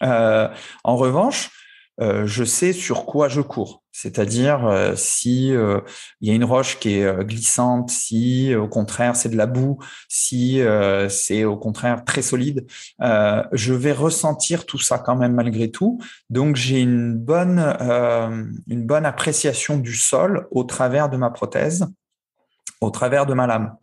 [0.02, 0.48] Euh,
[0.84, 1.50] en revanche,
[2.00, 3.82] euh, je sais sur quoi je cours.
[3.90, 5.80] C'est-à-dire euh, si euh,
[6.20, 9.78] il y a une roche qui est glissante, si au contraire c'est de la boue,
[10.08, 10.60] si
[11.08, 12.66] c'est au contraire très solide,
[13.00, 15.98] je vais ressentir tout ça quand même malgré tout.
[16.30, 17.58] Donc j'ai une bonne
[18.66, 21.86] une bonne appréciation du sol au travers de ma prothèse,
[22.80, 23.76] au travers de ma lame.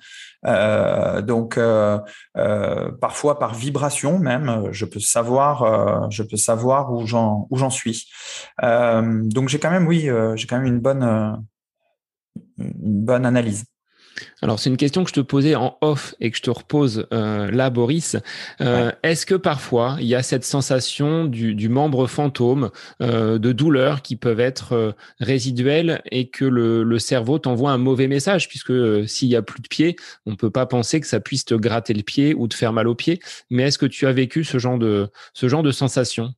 [0.45, 1.99] Euh, donc euh,
[2.37, 7.69] euh, parfois par vibration même, je peux savoir, je peux savoir où j'en où j'en
[7.69, 8.09] suis.
[8.61, 11.45] donc j'ai quand même oui, j'ai quand même une bonne
[12.57, 13.65] une bonne analyse.
[14.41, 17.07] Alors, c'est une question que je te posais en off et que je te repose
[17.13, 18.17] euh, là, Boris.
[18.61, 22.69] Euh, est-ce que parfois, il y a cette sensation du, membre fantôme,
[23.01, 28.47] euh, de douleur qui peuvent être résiduelles et que le, cerveau t'envoie un mauvais message?
[28.47, 28.73] Puisque
[29.07, 29.95] s'il n'y a plus de pied,
[30.25, 32.73] on ne peut pas penser que ça puisse te gratter le pied ou te faire
[32.73, 33.19] mal au pied.
[33.49, 36.33] Mais est-ce que tu as vécu ce genre de, ce genre de sensation?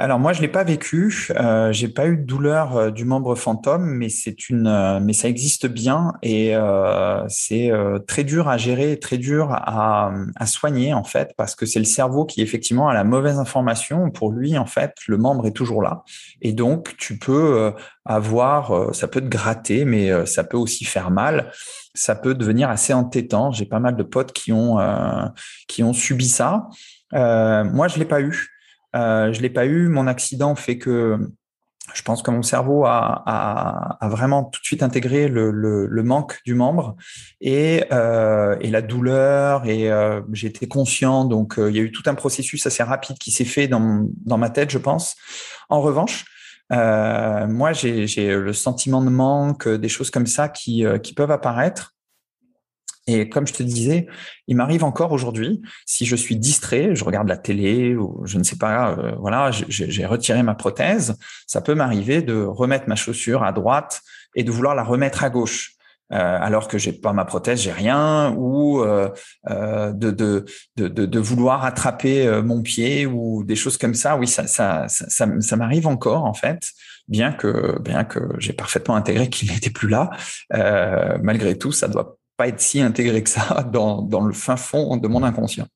[0.00, 3.34] Alors moi je l'ai pas vécu, euh, j'ai pas eu de douleur euh, du membre
[3.34, 7.70] fantôme, mais c'est une, euh, mais ça existe bien et euh, c'est
[8.06, 11.84] très dur à gérer, très dur à, à soigner en fait, parce que c'est le
[11.84, 14.10] cerveau qui effectivement a la mauvaise information.
[14.10, 16.02] Pour lui en fait, le membre est toujours là
[16.40, 17.74] et donc tu peux
[18.06, 21.52] avoir, ça peut te gratter, mais ça peut aussi faire mal.
[21.94, 23.52] Ça peut devenir assez entêtant.
[23.52, 24.78] J'ai pas mal de potes qui ont
[25.68, 26.68] qui ont subi ça.
[27.12, 28.59] moi je l'ai pas eu.
[28.96, 29.88] Euh, je l'ai pas eu.
[29.88, 31.18] Mon accident fait que
[31.92, 35.86] je pense que mon cerveau a, a, a vraiment tout de suite intégré le, le,
[35.86, 36.94] le manque du membre
[37.40, 39.66] et, euh, et la douleur.
[39.66, 41.24] Et euh, été conscient.
[41.24, 44.06] Donc, euh, il y a eu tout un processus assez rapide qui s'est fait dans,
[44.24, 45.16] dans ma tête, je pense.
[45.68, 46.24] En revanche,
[46.72, 51.94] euh, moi, j'ai le sentiment de manque, des choses comme ça qui, qui peuvent apparaître.
[53.10, 54.06] Et comme je te disais,
[54.46, 58.44] il m'arrive encore aujourd'hui, si je suis distrait, je regarde la télé ou je ne
[58.44, 63.42] sais pas, euh, voilà, j'ai retiré ma prothèse, ça peut m'arriver de remettre ma chaussure
[63.42, 64.02] à droite
[64.36, 65.72] et de vouloir la remettre à gauche.
[66.12, 69.08] Euh, alors que j'ai pas ma prothèse, j'ai rien, ou euh,
[69.92, 74.16] de, vouloir attraper mon pied ou des choses comme ça.
[74.16, 74.46] Oui, ça,
[74.88, 76.70] ça, m'arrive encore en fait,
[77.06, 80.10] bien que bien que j'ai parfaitement intégré qu'il n'était plus là.
[81.22, 84.96] Malgré tout, ça doit pas être si intégré que ça dans, dans le fin fond
[84.96, 85.66] de mon inconscient.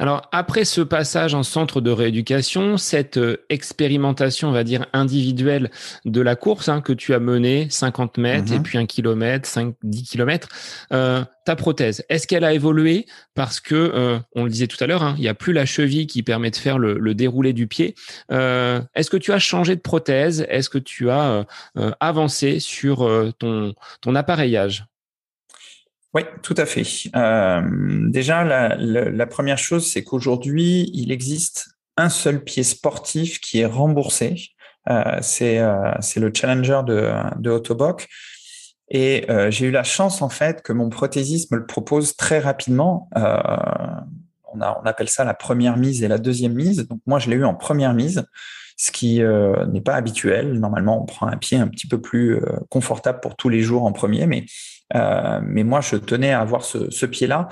[0.00, 5.70] Alors, après ce passage en centre de rééducation, cette euh, expérimentation, on va dire, individuelle
[6.04, 8.62] de la course hein, que tu as menée, 50 mètres et mhm.
[8.64, 10.48] puis 1 km, 5, 10 km,
[10.92, 13.06] euh, ta prothèse, est-ce qu'elle a évolué?
[13.36, 15.66] Parce que, euh, on le disait tout à l'heure, hein, il n'y a plus la
[15.66, 17.94] cheville qui permet de faire le, le déroulé du pied.
[18.32, 20.44] Euh, est-ce que tu as changé de prothèse?
[20.48, 21.46] Est-ce que tu as
[22.00, 24.86] avancé sur ton, ton appareillage?
[26.14, 26.84] Oui, tout à fait.
[27.16, 27.60] Euh,
[28.08, 33.66] déjà, la, la, première chose, c'est qu'aujourd'hui, il existe un seul pied sportif qui est
[33.66, 34.36] remboursé.
[34.90, 37.10] Euh, c'est euh, le Challenger de,
[37.40, 38.08] de Autoboc.
[38.90, 42.38] Et euh, j'ai eu la chance, en fait, que mon prothésiste me le propose très
[42.38, 43.08] rapidement.
[43.16, 43.36] Euh,
[44.52, 46.86] on, a, on appelle ça la première mise et la deuxième mise.
[46.86, 48.24] Donc, moi, je l'ai eu en première mise
[48.76, 50.54] ce qui euh, n'est pas habituel.
[50.54, 53.84] Normalement, on prend un pied un petit peu plus euh, confortable pour tous les jours
[53.84, 54.46] en premier, mais,
[54.94, 57.48] euh, mais moi, je tenais à avoir ce, pied-là.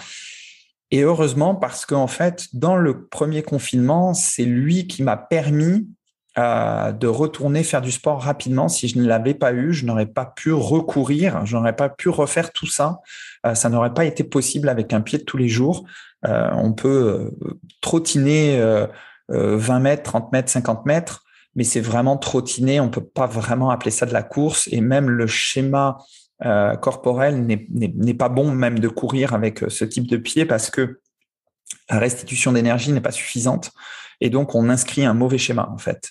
[0.91, 5.89] Et heureusement, parce qu'en fait, dans le premier confinement, c'est lui qui m'a permis
[6.39, 8.69] euh, de retourner faire du sport rapidement.
[8.69, 12.09] Si je ne l'avais pas eu, je n'aurais pas pu recourir, je n'aurais pas pu
[12.09, 13.01] refaire tout ça.
[13.47, 15.85] Euh, ça n'aurait pas été possible avec un pied de tous les jours.
[16.25, 17.33] On peut
[17.81, 18.57] trottiner
[19.29, 21.25] 20 mètres, 30 mètres, 50 mètres,
[21.57, 22.79] mais c'est vraiment trottiner.
[22.79, 24.69] On peut pas vraiment appeler ça de la course.
[24.71, 25.99] Et même le schéma
[26.45, 30.71] euh, corporel n'est pas bon même de courir avec euh, ce type de pied parce
[30.71, 31.01] que
[31.89, 33.71] la restitution d'énergie n'est pas suffisante.
[34.21, 36.11] Et donc, on inscrit un mauvais schéma, en fait.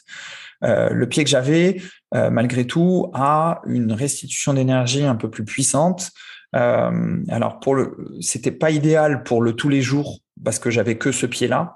[0.64, 1.82] Euh, le pied que j'avais,
[2.14, 6.12] malgré tout, a une restitution d'énergie un peu plus puissante.
[6.52, 11.12] Alors, pour le, c'était pas idéal pour le tous les jours parce que j'avais que
[11.12, 11.76] ce pied-là.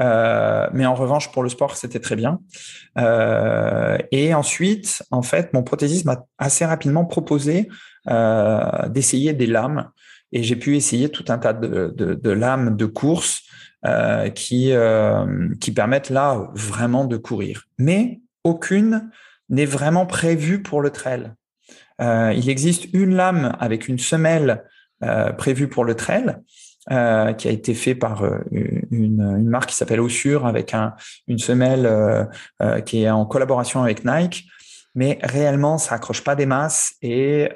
[0.00, 2.40] Euh, mais en revanche, pour le sport, c'était très bien.
[2.98, 7.68] Euh, et ensuite, en fait, mon prothésiste m'a assez rapidement proposé
[8.08, 9.90] euh, d'essayer des lames.
[10.32, 13.42] Et j'ai pu essayer tout un tas de, de, de lames de course
[13.84, 17.64] euh, qui, euh, qui permettent là vraiment de courir.
[17.78, 19.10] Mais aucune
[19.48, 21.32] n'est vraiment prévu pour le trail.
[22.00, 24.64] il existe une lame avec une semelle
[25.38, 26.36] prévue pour le trail,
[26.90, 30.94] euh, qui a été fait par euh, une, une marque qui s'appelle Ossure avec un,
[31.26, 34.46] une semelle euh, qui est en collaboration avec Nike.
[34.94, 37.50] Mais réellement, ça accroche pas des masses et,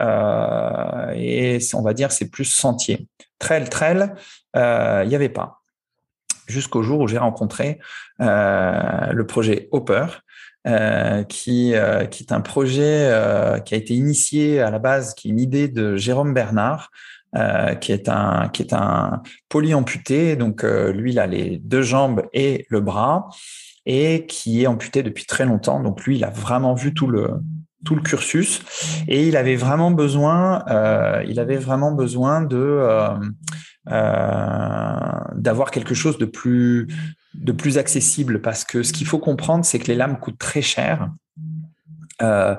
[1.15, 3.09] et on va dire c'est plus sentier.
[3.39, 4.13] Trail, trail,
[4.55, 5.63] il n'y avait pas.
[6.49, 7.79] Jusqu'au jour où j'ai rencontré
[8.19, 10.05] le projet Hopper,
[10.67, 15.15] euh, qui, euh, qui est un projet euh, qui a été initié à la base,
[15.15, 16.91] qui est une idée de Jérôme Bernard,
[17.37, 20.35] euh, qui est un qui est un polyamputé.
[20.35, 23.29] Donc euh, lui, il a les deux jambes et le bras,
[23.87, 25.81] et qui est amputé depuis très longtemps.
[25.81, 27.31] Donc lui, il a vraiment vu tout le
[27.85, 28.63] tout le cursus
[29.07, 32.85] et il avait vraiment besoin euh, il avait vraiment besoin de
[35.37, 36.89] d'avoir quelque chose de plus
[37.35, 40.63] de plus accessible parce que ce qu'il faut comprendre c'est que les lames coûtent très
[40.63, 41.11] cher
[42.23, 42.55] euh,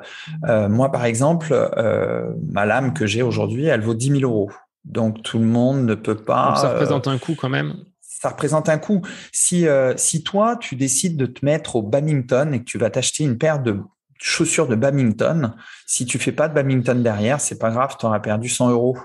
[0.48, 4.52] euh, moi, par exemple, euh, ma lame que j'ai aujourd'hui, elle vaut 10 000 euros.
[4.86, 6.48] Donc, tout le monde ne peut pas.
[6.48, 7.76] Donc, ça représente un coût quand même.
[8.02, 9.02] Ça représente un coût.
[9.32, 13.24] Si, si toi, tu décides de te mettre au badminton et que tu vas t'acheter
[13.24, 13.80] une paire de
[14.20, 15.56] chaussures de badminton,
[15.88, 18.98] si tu fais pas de badminton derrière, c'est pas grave, tu auras perdu 100 euros.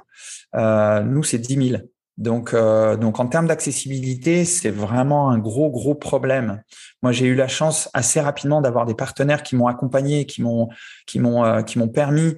[0.55, 1.83] nous, c'est 10 000.
[2.19, 6.63] Donc, euh, donc en termes d'accessibilité, c'est vraiment un gros, gros problème.
[7.03, 10.69] Moi, j'ai eu la chance assez rapidement d'avoir des partenaires qui m'ont accompagné, qui m'ont,
[11.07, 12.37] qui m'ont, euh, qui m'ont permis,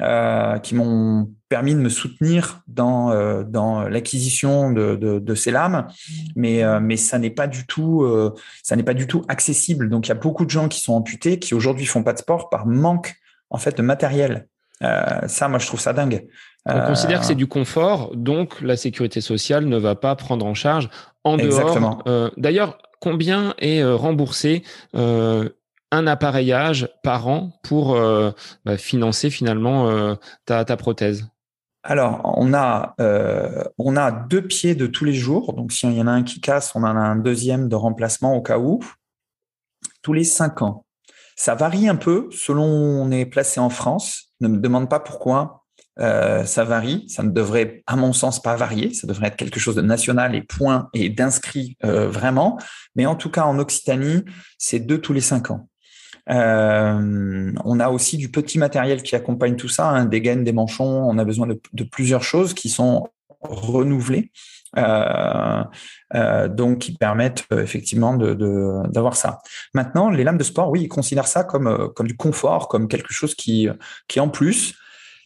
[0.00, 5.52] euh, qui m'ont permis de me soutenir dans euh, dans l'acquisition de, de, de, ces
[5.52, 5.86] lames,
[6.34, 8.04] mais mais ça n'est pas du tout,
[8.62, 9.88] ça n'est pas du tout accessible.
[9.88, 12.18] Donc, il y a beaucoup de gens qui sont amputés, qui aujourd'hui font pas de
[12.18, 13.14] sport par manque
[13.50, 14.48] en fait de matériel.
[14.80, 16.26] ça, moi, je trouve ça dingue.
[16.66, 20.54] On considère que c'est du confort, donc la sécurité sociale ne va pas prendre en
[20.54, 20.88] charge
[21.24, 22.02] en dehors.
[22.06, 24.62] Euh, D'ailleurs, combien est euh, remboursé
[24.94, 25.48] euh,
[25.90, 28.30] un appareillage par an pour euh,
[28.64, 30.14] bah, financer finalement euh,
[30.46, 31.26] ta, ta, prothèse?
[31.82, 32.94] Alors, on a,
[33.76, 35.52] on a deux pieds de tous les jours.
[35.54, 38.36] Donc, s'il y en a un qui casse, on en a un deuxième de remplacement
[38.36, 38.78] au cas où.
[40.00, 40.86] Tous les cinq ans.
[41.34, 44.32] Ça varie un peu selon où on est placé en France.
[44.40, 45.61] Ne me demande pas pourquoi.
[46.00, 48.94] Euh, ça varie, ça ne devrait, à mon sens, pas varier.
[48.94, 52.58] Ça devrait être quelque chose de national et point et d'inscrit euh, vraiment.
[52.96, 54.24] Mais en tout cas, en Occitanie,
[54.58, 55.68] c'est deux tous les cinq ans.
[56.30, 60.52] Euh, on a aussi du petit matériel qui accompagne tout ça, hein, des gaines, des
[60.52, 61.04] manchons.
[61.08, 63.08] On a besoin de, de plusieurs choses qui sont
[63.42, 64.30] renouvelées.
[64.78, 65.64] Euh,
[66.14, 68.32] euh, donc qui permettent euh, effectivement de,
[68.88, 69.40] d'avoir ça.
[69.74, 73.12] Maintenant, les lames de sport, oui, ils considèrent ça comme comme du confort, comme quelque
[73.12, 73.68] chose qui
[74.08, 74.74] qui en plus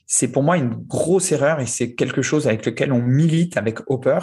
[0.07, 3.79] c'est pour moi une grosse erreur et c'est quelque chose avec lequel on milite avec
[3.91, 4.21] Hopper,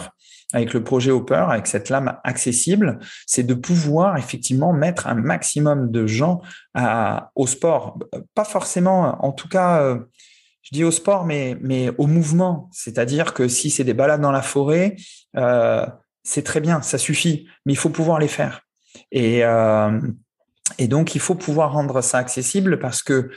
[0.52, 5.90] avec le projet Hopper, avec cette lame accessible, c'est de pouvoir effectivement mettre un maximum
[5.90, 6.40] de gens
[6.74, 7.98] à, au sport.
[8.34, 9.98] Pas forcément, en tout cas, euh,
[10.62, 12.70] je dis au sport, mais, mais au mouvement.
[12.72, 14.96] C'est-à-dire que si c'est des balades dans la forêt,
[15.36, 15.86] euh,
[16.22, 18.62] c'est très bien, ça suffit, mais il faut pouvoir les faire.
[19.12, 20.00] Et, euh,
[20.78, 23.30] et donc, il faut pouvoir rendre ça accessible parce que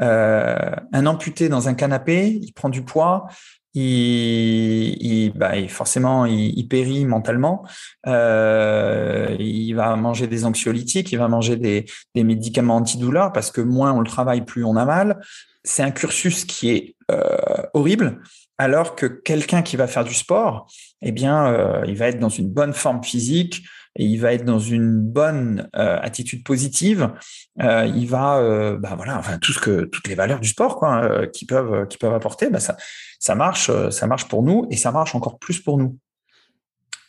[0.00, 3.26] euh, un amputé dans un canapé, il prend du poids,
[3.74, 7.64] il, il, bah, forcément, il, périt mentalement.
[8.06, 13.60] Euh, il va manger des anxiolytiques, il va manger des, des, médicaments antidouleurs parce que
[13.60, 15.20] moins on le travaille, plus on a mal.
[15.62, 17.36] C'est un cursus qui est euh,
[17.74, 18.20] horrible.
[18.58, 20.66] Alors que quelqu'un qui va faire du sport,
[21.00, 23.62] eh bien, euh, il va être dans une bonne forme physique,
[23.96, 27.12] et il va être dans une bonne euh, attitude positive.
[27.60, 30.76] Euh, il va, euh, bah voilà, enfin tout ce que toutes les valeurs du sport
[30.76, 32.76] quoi, euh, qui peuvent qui peuvent apporter, bah ça
[33.18, 35.98] ça marche, ça marche pour nous et ça marche encore plus pour nous.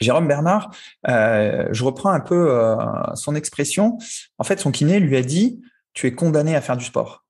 [0.02, 0.72] Jérôme Bernard,
[1.06, 2.76] je reprends un peu
[3.14, 4.00] son expression.
[4.40, 5.62] En fait, son kiné lui a dit
[5.94, 7.24] "Tu es condamné à faire du sport."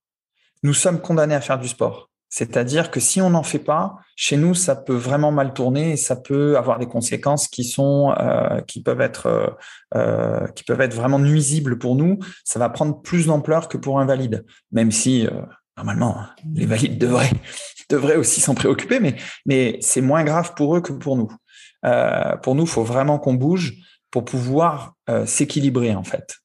[0.64, 2.11] Nous sommes condamnés à faire du sport.
[2.32, 5.98] C'est-à-dire que si on n'en fait pas, chez nous, ça peut vraiment mal tourner et
[5.98, 9.48] ça peut avoir des conséquences qui sont, euh, qui peuvent être, euh,
[9.96, 12.20] euh qui peuvent être vraiment nuisibles pour nous.
[12.46, 15.28] Ça va prendre plus d'ampleur que pour un valide, même si
[15.76, 16.16] normalement
[16.56, 17.34] les valides devraient,
[17.90, 21.32] devraient aussi s'en préoccuper, mais, mais c'est moins grave pour eux que pour nous.
[22.44, 23.74] Pour nous, il faut vraiment qu'on bouge
[24.10, 24.94] pour pouvoir
[25.26, 26.41] s'équilibrer en fait.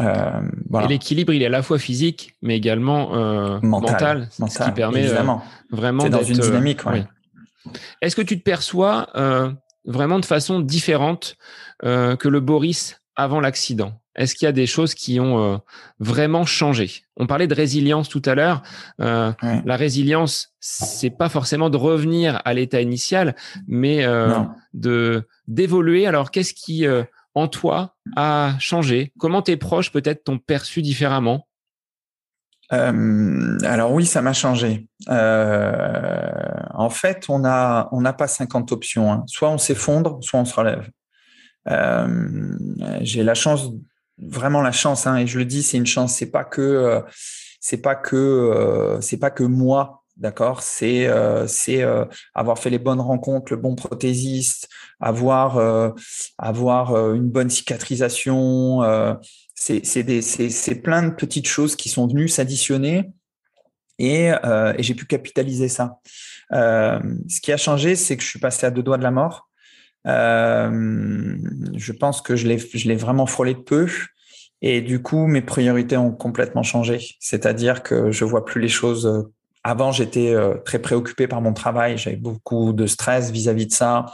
[0.00, 0.88] Euh, voilà.
[0.88, 5.08] L'équilibre, il est à la fois physique, mais également euh, mental, mental, ce qui permet
[5.08, 5.22] euh,
[5.70, 6.84] vraiment dans une dynamique.
[6.86, 7.04] Ouais.
[8.02, 9.08] Est-ce que tu te perçois
[9.84, 11.36] vraiment de façon différente
[11.82, 13.92] que le Boris avant l'accident?
[14.14, 15.60] Est-ce qu'il y a des choses qui ont
[15.98, 16.90] vraiment changé?
[17.16, 18.62] On parlait de résilience tout à l'heure.
[18.98, 19.62] Ouais.
[19.64, 23.34] La résilience, c'est pas forcément de revenir à l'état initial,
[23.66, 24.06] mais
[24.74, 26.06] de d'évoluer.
[26.06, 26.86] Alors, qu'est-ce qui
[27.36, 31.46] en toi a changé Comment tes proches peut-être t'ont perçu différemment?
[32.70, 34.88] Alors oui, ça m'a changé.
[35.08, 39.12] en fait, on n'a on n'a pas 50 options.
[39.12, 39.22] Hein.
[39.26, 40.90] Soit on s'effondre, soit on se relève.
[43.02, 43.68] J'ai la chance,
[44.18, 46.16] vraiment la chance, hein, et je le dis, c'est une chance.
[46.16, 47.04] C'est pas que
[47.60, 52.78] c'est pas que c'est pas que moi D'accord, c'est euh, c'est euh, avoir fait les
[52.78, 55.90] bonnes rencontres, le bon prothésiste, avoir euh,
[56.38, 58.82] avoir une bonne cicatrisation.
[59.54, 63.10] c'est c'est plein de petites choses qui sont venues s'additionner
[63.98, 65.98] et, et j'ai pu capitaliser ça.
[66.50, 69.50] ce qui a changé, c'est que je suis passé à deux doigts de la mort.
[70.06, 73.86] je pense que je l'ai je l'ai vraiment frôlé de peu.
[74.62, 77.16] Et du coup, mes priorités ont complètement changé.
[77.20, 79.30] C'est-à-dire que je vois plus les choses
[79.66, 81.98] avant, j'étais euh, très préoccupé par mon travail.
[81.98, 84.06] J'avais beaucoup de stress vis-à-vis de ça.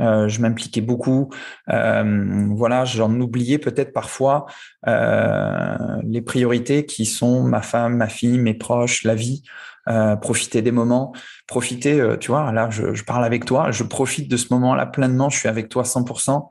[0.00, 1.30] Euh, je m'impliquais beaucoup.
[1.68, 4.46] Euh, voilà, j'en oubliais peut-être parfois
[4.86, 9.42] les priorités qui sont ma femme, ma fille, mes proches, la vie.
[10.22, 11.12] profiter des moments,
[11.48, 15.28] profiter, tu vois, là, je, je, parle avec toi, je profite de ce moment-là pleinement,
[15.28, 16.48] je suis avec toi 100%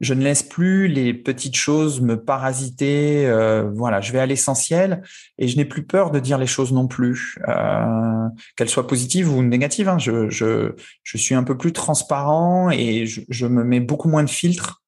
[0.00, 3.26] je ne laisse plus les petites choses me parasiter.
[3.26, 5.02] Euh, voilà, je vais à l'essentiel
[5.38, 9.32] et je n'ai plus peur de dire les choses non plus, euh, qu'elles soient positives
[9.32, 9.88] ou négatives.
[9.88, 9.98] Hein.
[9.98, 10.72] Je, je,
[11.02, 14.82] je, suis un peu plus transparent et je, je me mets beaucoup moins de filtres.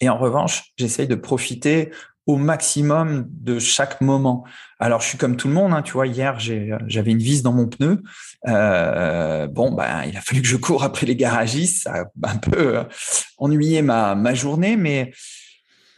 [0.00, 1.90] Et en revanche, j'essaye de profiter
[2.26, 4.44] au maximum de chaque moment.
[4.78, 7.52] Alors, je suis comme tout le monde, hein, tu vois, hier, j'avais une vis dans
[7.52, 8.02] mon pneu.
[8.48, 11.84] Euh, bon, ben, il a fallu que je cours après les garagistes.
[11.84, 12.84] Ça a un peu euh,
[13.38, 15.12] ennuyé ma, ma journée, mais,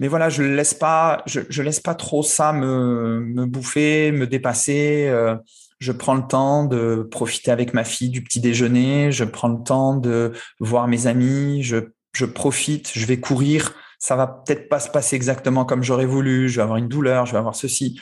[0.00, 4.10] mais voilà, je ne laisse, pas, je, je, laisse pas trop ça me, me bouffer,
[4.10, 5.06] me dépasser.
[5.08, 5.36] Euh,
[5.78, 9.12] je prends le temps de profiter avec ma fille du petit déjeuner.
[9.12, 11.62] Je prends le temps de voir mes amis.
[11.62, 11.76] Je,
[12.14, 16.50] je profite, je vais courir ça va peut-être pas se passer exactement comme j'aurais voulu,
[16.50, 17.98] je vais avoir une douleur, je vais avoir ceci.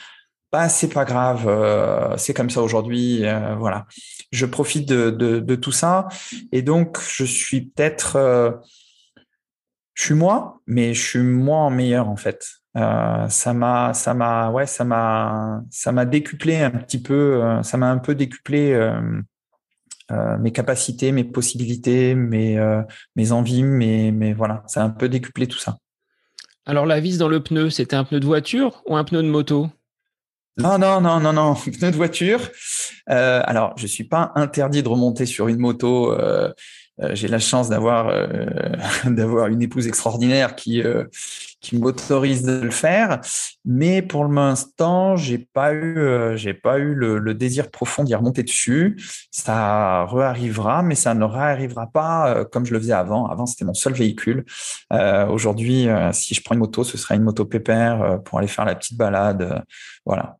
[0.51, 3.85] Bah, c'est pas grave, euh, c'est comme ça aujourd'hui, euh, voilà.
[4.33, 6.09] Je profite de, tout ça
[6.51, 8.51] et donc je suis peut-être, euh,
[9.93, 12.49] je suis moi, mais je suis moi en meilleur en fait.
[12.75, 17.89] ça m'a, ça m'a, ouais, ça m'a, ça m'a décuplé un petit peu, ça m'a
[17.89, 18.77] un peu décuplé
[20.11, 22.59] mes capacités, mes possibilités, mes,
[23.15, 25.77] mes envies, mais, mais voilà, ça a un peu décuplé tout ça.
[26.65, 29.27] Alors la vis dans le pneu, c'était un pneu de voiture ou un pneu de
[29.27, 29.69] moto?
[30.57, 32.39] Non, non, non, non, non, pneu de voiture.
[33.09, 36.53] Euh, alors, je suis pas interdit de remonter sur une moto euh,
[36.99, 38.45] j'ai la chance d'avoir euh,
[39.05, 41.05] d'avoir une épouse extraordinaire qui euh,
[41.59, 43.21] qui m'autorise de le faire,
[43.63, 45.97] mais pour l'instant, j'ai pas eu
[46.35, 49.01] j'ai pas eu le, désir profond d'y remonter dessus.
[49.31, 53.27] Ça réarrivera, mais ça ne réarrivera pas comme je le faisais avant.
[53.27, 54.43] Avant, c'était mon seul véhicule.
[54.91, 58.75] Aujourd'hui, si je prends une moto, ce sera une moto pépère pour aller faire la
[58.75, 59.63] petite balade.
[60.05, 60.35] voilà.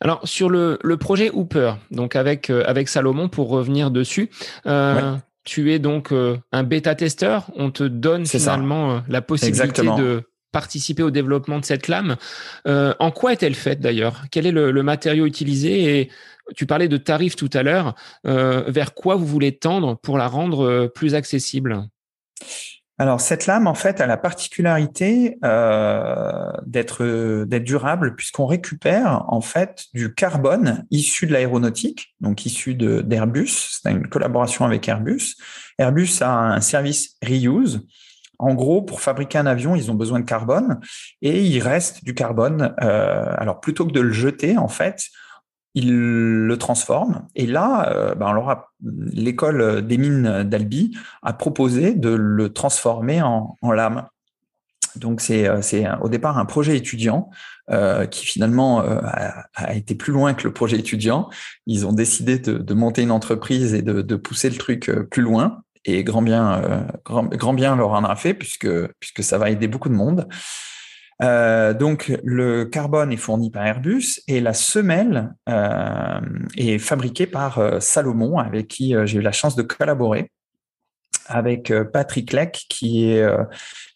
[0.00, 4.30] Alors sur le, le projet Hooper, donc avec avec Salomon pour revenir dessus,
[4.66, 7.50] euh, tu es donc euh, un bêta-testeur.
[7.54, 10.22] On te donne finalement euh, la possibilité de
[10.52, 12.16] participer au développement de cette lame.
[12.66, 14.24] Euh, en quoi est-elle faite d'ailleurs?
[14.30, 16.00] Quel est le, matériau utilisé?
[16.00, 16.10] Et
[16.56, 17.94] tu parlais de tarifs tout à l'heure.
[18.24, 21.84] vers quoi vous voulez tendre pour la rendre plus accessible?
[23.00, 29.86] Alors cette lame, en fait, a la particularité euh, d'être durable puisqu'on récupère en fait
[29.94, 33.78] du carbone issu de l'aéronautique, donc issu d'Airbus.
[33.82, 35.36] C'est une collaboration avec Airbus.
[35.78, 37.86] Airbus a un service reuse.
[38.38, 40.78] En gros, pour fabriquer un avion, ils ont besoin de carbone
[41.22, 42.74] et il reste du carbone.
[42.82, 45.04] Euh, alors plutôt que de le jeter, en fait,
[45.74, 47.26] il le transforme.
[47.34, 48.34] Et là, euh, ben,
[48.82, 54.06] l'école des mines d'Albi a proposé de le transformer en, lame.
[54.96, 57.30] Donc c'est euh, au départ un projet étudiant
[57.70, 61.28] euh, qui finalement a, été plus loin que le projet étudiant.
[61.66, 65.62] Ils ont décidé de, monter une entreprise et de, pousser le truc plus loin.
[65.86, 68.68] Et grand bien, grand, grand, bien leur en a fait puisque
[68.98, 70.28] puisque ça va aider beaucoup de monde.
[71.22, 76.20] Euh, donc le carbone est fourni par Airbus et la semelle euh,
[76.56, 80.30] est fabriquée par euh, Salomon, avec qui j'ai eu la chance de collaborer,
[81.26, 83.24] avec Patrick Leck, qui est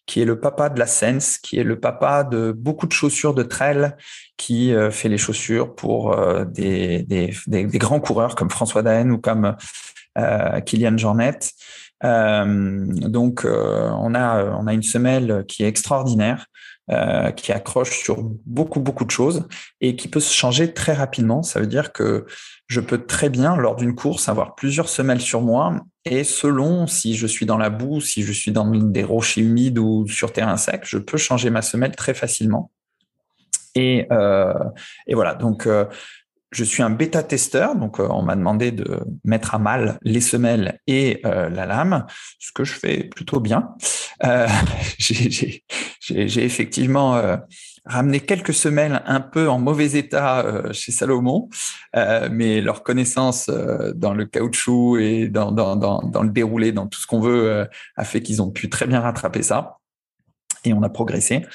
[0.07, 3.33] qui est le papa de la Sense, qui est le papa de beaucoup de chaussures
[3.33, 3.95] de trail,
[4.37, 6.17] qui fait les chaussures pour
[6.47, 9.57] des, des, grands coureurs comme François Daen ou comme
[10.67, 11.39] Kylian Jornet.
[12.03, 16.47] donc on a on a une semelle qui est extraordinaire
[16.91, 19.49] euh, qui accroche sur beaucoup, beaucoup de choses
[19.81, 21.43] et qui peut se changer très rapidement.
[21.43, 22.27] Ça veut dire que
[22.67, 27.17] je peux très bien, lors d'une course, avoir plusieurs semelles sur moi et selon si
[27.17, 30.57] je suis dans la boue, si je suis dans des rochers humides ou sur terrain
[30.57, 32.71] sec, je peux changer ma semelle très facilement.
[33.75, 34.07] Et,
[35.07, 35.67] et voilà, donc
[36.55, 41.21] je suis un bêta-testeur, donc on m'a demandé de mettre à mal les semelles et
[41.25, 42.07] la lame,
[42.39, 43.75] ce que je fais plutôt bien.
[44.99, 45.65] J'ai
[46.45, 47.21] effectivement
[47.85, 51.49] ramené quelques semelles un peu en mauvais état chez Salomon,
[52.31, 53.51] mais leur connaissance
[53.95, 58.43] dans le caoutchouc et dans, le déroulé, dans tout ce qu'on veut, a fait qu'ils
[58.43, 59.79] ont pu très bien rattraper ça
[60.65, 61.47] et on a progressé.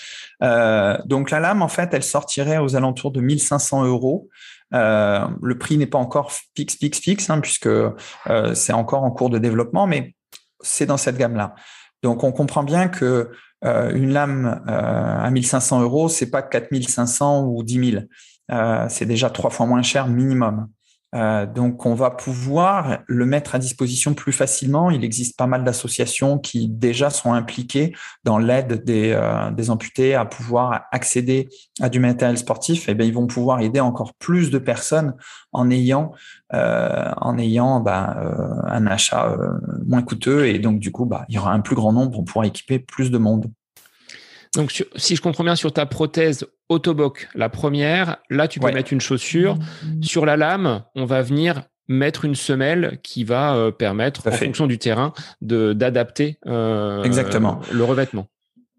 [0.44, 4.30] Euh, donc la lame, en fait, elle sortirait aux alentours de 1500 euros.
[4.74, 9.12] Euh, le prix n'est pas encore fixe, fixe, fixe, hein, puisque euh, c'est encore en
[9.12, 10.16] cours de développement, mais
[10.62, 11.56] c'est dans cette gamme-là.
[12.04, 17.92] Donc on comprend bien que une lame à 1500 euros, c'est pas 4500 ou 10
[18.48, 18.88] 000.
[18.88, 20.70] c'est déjà trois fois moins cher minimum.
[21.16, 24.92] Euh, donc, on va pouvoir le mettre à disposition plus facilement.
[24.92, 30.14] Il existe pas mal d'associations qui déjà sont impliquées dans l'aide des, euh, des, amputés
[30.14, 31.50] à pouvoir accéder
[31.82, 32.88] à du matériel sportif.
[32.88, 35.16] Et eh bien, ils vont pouvoir aider encore plus de personnes
[35.52, 36.12] en ayant,
[36.54, 38.18] euh, en ayant bah,
[38.68, 39.36] un achat
[39.86, 40.48] moins coûteux.
[40.48, 42.20] Et donc, du coup, bah, il y aura un plus grand nombre.
[42.20, 43.48] On pourra équiper plus de monde.
[44.56, 48.94] Donc, si je comprends bien, sur ta prothèse Autoboc, la première, là, tu peux mettre
[48.94, 49.58] une chaussure.
[50.02, 54.68] Sur la lame, on va venir mettre une semelle qui va euh, permettre, en fonction
[54.68, 55.12] du terrain,
[55.42, 57.60] de d'adapter euh, Exactement.
[57.72, 58.28] le revêtement.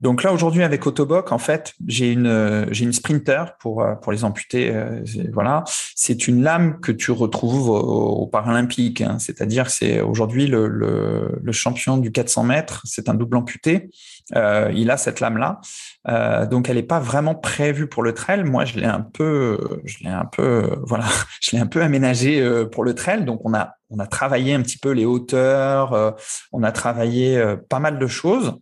[0.00, 4.12] Donc là aujourd'hui avec Autoboc, en fait, j'ai une j'ai une Sprinter pour euh, pour
[4.12, 4.70] les amputés.
[4.74, 5.62] Euh, voilà,
[5.94, 9.02] c'est une lame que tu retrouves au, au Paralympique.
[9.02, 9.18] Hein.
[9.18, 12.80] C'est-à-dire c'est aujourd'hui le, le, champion du 400 mètres.
[12.84, 13.90] C'est un double amputé.
[14.36, 15.60] Euh, il a cette lame là.
[16.08, 18.44] Euh, donc elle n'est pas vraiment prévue pour le trail.
[18.44, 21.04] Moi je l'ai un peu je l'ai un peu voilà
[21.42, 22.42] je l'ai un peu aménagé
[22.72, 23.26] pour le trail.
[23.26, 26.16] Donc on a on a travaillé un petit peu les hauteurs.
[26.52, 28.54] on a travaillé pas mal de choses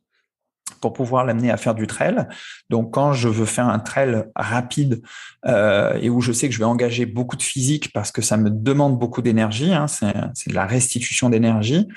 [0.81, 2.27] pour pouvoir l'amener à faire du trail.
[2.71, 5.03] Donc, quand je veux faire un trail rapide
[5.47, 8.37] euh, et où je sais que je vais engager beaucoup de physique parce que ça
[8.37, 11.89] me demande beaucoup d'énergie, hein, c'est de la restitution d'énergie.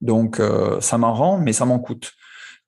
[0.00, 2.12] Donc, euh, ça m'en rend, mais ça m'en coûte.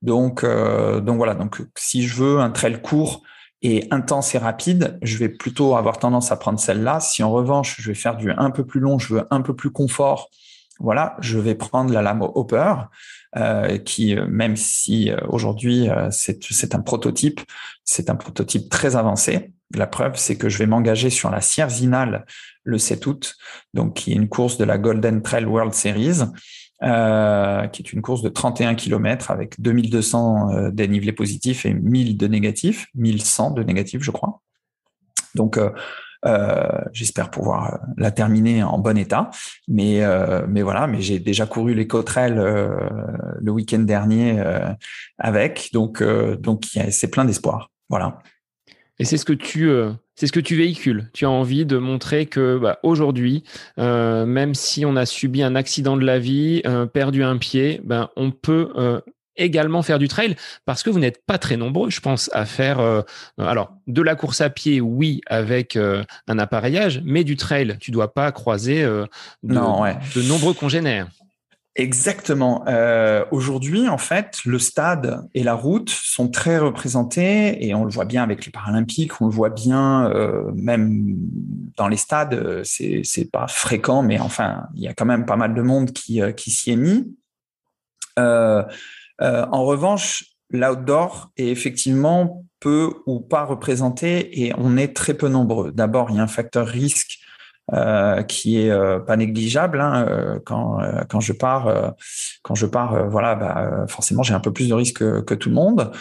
[0.03, 1.35] Donc, euh, donc voilà.
[1.35, 3.23] Donc, si je veux un trail court
[3.62, 7.01] et intense et rapide, je vais plutôt avoir tendance à prendre celle-là.
[7.01, 9.55] Si en revanche, je vais faire du un peu plus long, je veux un peu
[9.55, 10.31] plus confort,
[10.81, 12.75] voilà, je vais prendre la lame Hopper.
[13.39, 17.41] Euh, qui, euh, même si euh, aujourd'hui c'est un prototype,
[17.83, 19.53] c'est un prototype très avancé.
[19.74, 22.26] La preuve, c'est que je vais m'engager sur la Sierzinal
[22.62, 23.35] le 7 août,
[23.72, 26.20] donc qui est une course de la Golden Trail World Series,
[26.83, 32.26] euh, qui est une course de 31 km avec 2200 dénivelés positifs et 1000 de
[32.26, 34.43] négatifs, 1100 de négatifs, je crois.
[35.35, 35.70] Donc, euh,
[36.93, 39.31] j'espère pouvoir euh, la terminer en bon état.
[39.68, 44.43] Mais, euh, mais voilà, mais j'ai déjà couru les Cotrelles le week-end dernier
[45.18, 47.70] avec, donc donc c'est plein d'espoir.
[47.89, 48.18] Voilà.
[48.99, 49.70] Et c'est ce que tu
[50.14, 51.11] c'est ce que tu véhicules.
[51.12, 53.45] Tu as envie de montrer que bah, aujourd'hui,
[53.77, 56.62] même si on a subi un accident de la vie,
[56.93, 58.70] perdu un pied, ben on peut
[59.37, 62.80] également faire du trail parce que vous n'êtes pas très nombreux, je pense, à faire
[62.80, 63.03] euh,
[63.39, 67.91] alors de la course à pied, oui, avec euh, un appareillage, mais du trail, tu
[67.91, 69.07] dois pas croiser euh,
[69.43, 71.09] de, de, nombreux congénères.
[71.74, 72.66] Exactement.
[73.30, 78.05] Aujourd'hui, en fait, le stade et la route sont très représentés et on le voit
[78.05, 80.12] bien avec les Paralympiques, on le voit bien
[80.55, 81.16] même
[81.78, 82.61] dans les stades.
[82.62, 85.93] C'est c'est pas fréquent, mais enfin, il y a quand même pas mal de monde
[85.93, 87.07] qui qui s'y est mis.
[88.18, 88.62] Euh,
[89.23, 95.73] en revanche, l'outdoor est effectivement peu ou pas représenté et on est très peu nombreux.
[95.73, 97.18] D'abord, il y a un facteur risque
[97.73, 101.95] euh, qui est euh, pas négligeable hein, quand je pars
[102.43, 105.49] quand je pars voilà bah, forcément j'ai un peu plus de risque que, que tout
[105.49, 105.93] le monde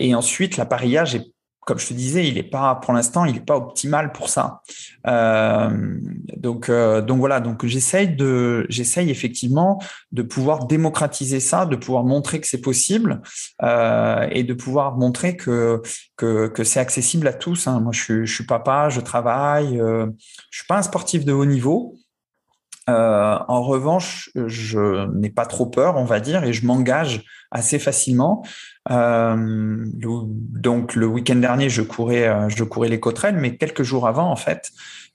[0.00, 1.34] et ensuite l'appareillage est
[1.66, 4.62] comme je te disais, il n'est pas, pour l'instant, il n'est pas optimal pour ça.
[5.06, 5.98] Euh,
[6.36, 7.40] donc, euh, donc voilà.
[7.40, 9.80] Donc j'essaye de, j'essaye effectivement
[10.10, 13.20] de pouvoir démocratiser ça, de pouvoir montrer que c'est possible
[13.62, 15.82] euh, et de pouvoir montrer que
[16.16, 17.66] que, c'est accessible à tous.
[17.66, 17.80] Hein.
[17.80, 21.96] Moi, je suis, papa, je travaille, je suis pas un sportif de haut niveau.
[22.88, 28.44] En revanche, je n'ai pas trop peur, on va dire, et je m'engage assez facilement.
[28.88, 34.06] Euh, donc le week-end dernier, je courais, euh, je courais les Cotrelles, mais quelques jours
[34.06, 34.70] avant, en fait,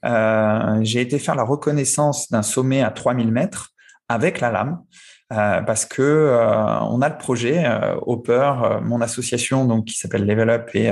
[0.05, 3.71] euh, j'ai été faire la reconnaissance d'un sommet à 3000 mètres
[4.07, 4.81] avec la lame.
[5.27, 6.37] Parce que
[6.83, 8.53] on a le projet euh, Hopper,
[8.83, 10.91] mon association donc qui s'appelle Level Up et,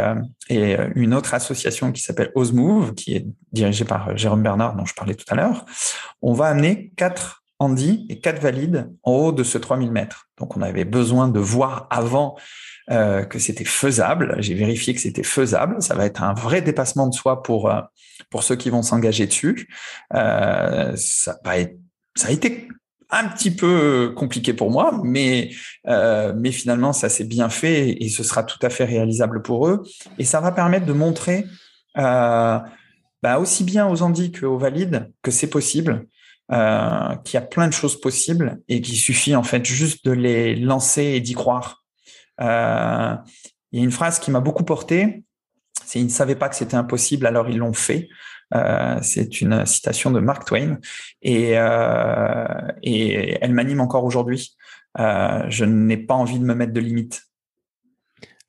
[0.49, 4.95] et une autre association qui s'appelle Osmove, qui est dirigée par Jérôme Bernard dont je
[4.95, 5.65] parlais tout à l'heure.
[6.23, 10.27] On va amener quatre Andy et quatre valides en haut de ce 3000 mètres.
[10.39, 12.35] Donc, on avait besoin de voir avant
[12.91, 14.35] euh, que c'était faisable.
[14.39, 15.81] J'ai vérifié que c'était faisable.
[15.81, 17.79] Ça va être un vrai dépassement de soi pour euh,
[18.29, 19.69] pour ceux qui vont s'engager dessus.
[20.13, 21.57] Euh, ça, a
[22.29, 22.67] été
[23.09, 25.51] un petit peu compliqué pour moi, mais
[25.85, 29.83] mais finalement ça s'est bien fait et ce sera tout à fait réalisable pour eux.
[30.17, 31.45] Et ça va permettre de montrer
[31.95, 36.05] bah, aussi bien aux Andis qu'aux valides que c'est possible.
[36.51, 40.11] Euh, qu'il y a plein de choses possibles et qu'il suffit en fait juste de
[40.11, 41.85] les lancer et d'y croire.
[42.41, 43.15] Euh,
[43.71, 45.23] il y a une phrase qui m'a beaucoup porté,
[45.85, 48.09] c'est ils ne savaient pas que c'était impossible, alors ils l'ont fait.
[48.53, 50.79] Euh, c'est une citation de Mark Twain
[51.21, 52.45] et, euh,
[52.83, 54.55] et elle m'anime encore aujourd'hui.
[54.99, 57.23] Euh, je n'ai pas envie de me mettre de limites.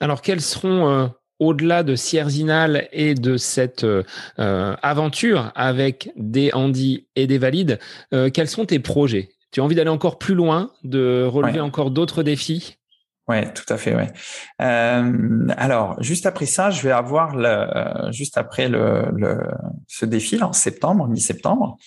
[0.01, 4.03] Alors, quels seront, au-delà de Sierzinal et de cette euh,
[4.37, 7.79] aventure avec des Andy et des Valides,
[8.11, 9.31] quels sont tes projets?
[9.51, 12.79] Tu as envie d'aller encore plus loin, de relever encore d'autres défis?
[13.27, 13.95] Ouais, tout à fait.
[13.95, 14.13] Ouais.
[14.61, 19.41] Euh, alors, juste après ça, je vais avoir le, juste après le, le
[19.89, 21.79] ce défi en septembre, mi-septembre,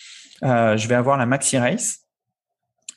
[0.43, 1.99] euh, je vais avoir la Maxi Race,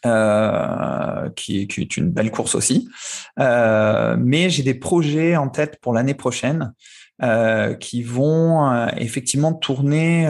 [0.07, 2.89] euh, qui, est une belle course aussi.
[3.39, 6.73] Euh, mais j'ai des projets en tête pour l'année prochaine
[7.23, 10.27] euh, qui vont effectivement tourner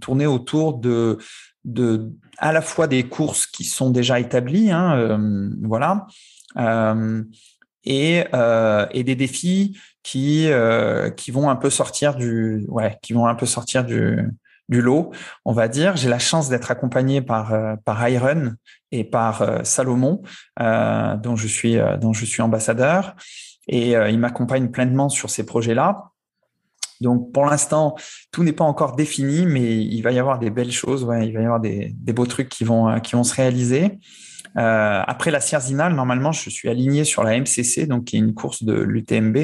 [0.00, 1.18] tourner autour de
[2.38, 5.20] à la fois des courses qui sont déjà établies, hein,
[5.62, 6.08] voilà
[7.84, 8.24] et,
[8.90, 10.48] et des défis qui
[11.16, 12.66] qui vont un peu sortir du
[13.02, 14.32] qui vont un peu sortir du
[14.68, 15.12] lot,
[15.44, 15.96] on va dire.
[15.96, 17.54] J'ai la chance d'être accompagné par
[17.84, 18.56] par Iron
[18.92, 20.22] et par euh, Salomon,
[20.60, 23.14] euh, dont, je suis, euh, dont je suis ambassadeur.
[23.68, 26.10] Et euh, il m'accompagne pleinement sur ces projets-là.
[27.00, 27.94] Donc pour l'instant,
[28.30, 31.34] tout n'est pas encore défini, mais il va y avoir des belles choses, ouais, il
[31.34, 33.98] va y avoir des, des beaux trucs qui vont, euh, qui vont se réaliser.
[34.56, 38.32] Euh, après la Sierzinal, normalement, je suis aligné sur la MCC, donc qui est une
[38.32, 39.36] course de l'UTMB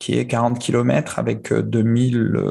[0.00, 2.42] qui est 40 km avec 2000,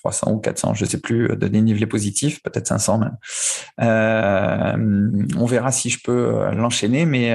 [0.00, 3.16] 300 ou 400, je ne sais plus, euh, de dénivelé positif, peut-être 500 même.
[3.80, 7.34] Euh, on verra si je peux euh, l'enchaîner, mais,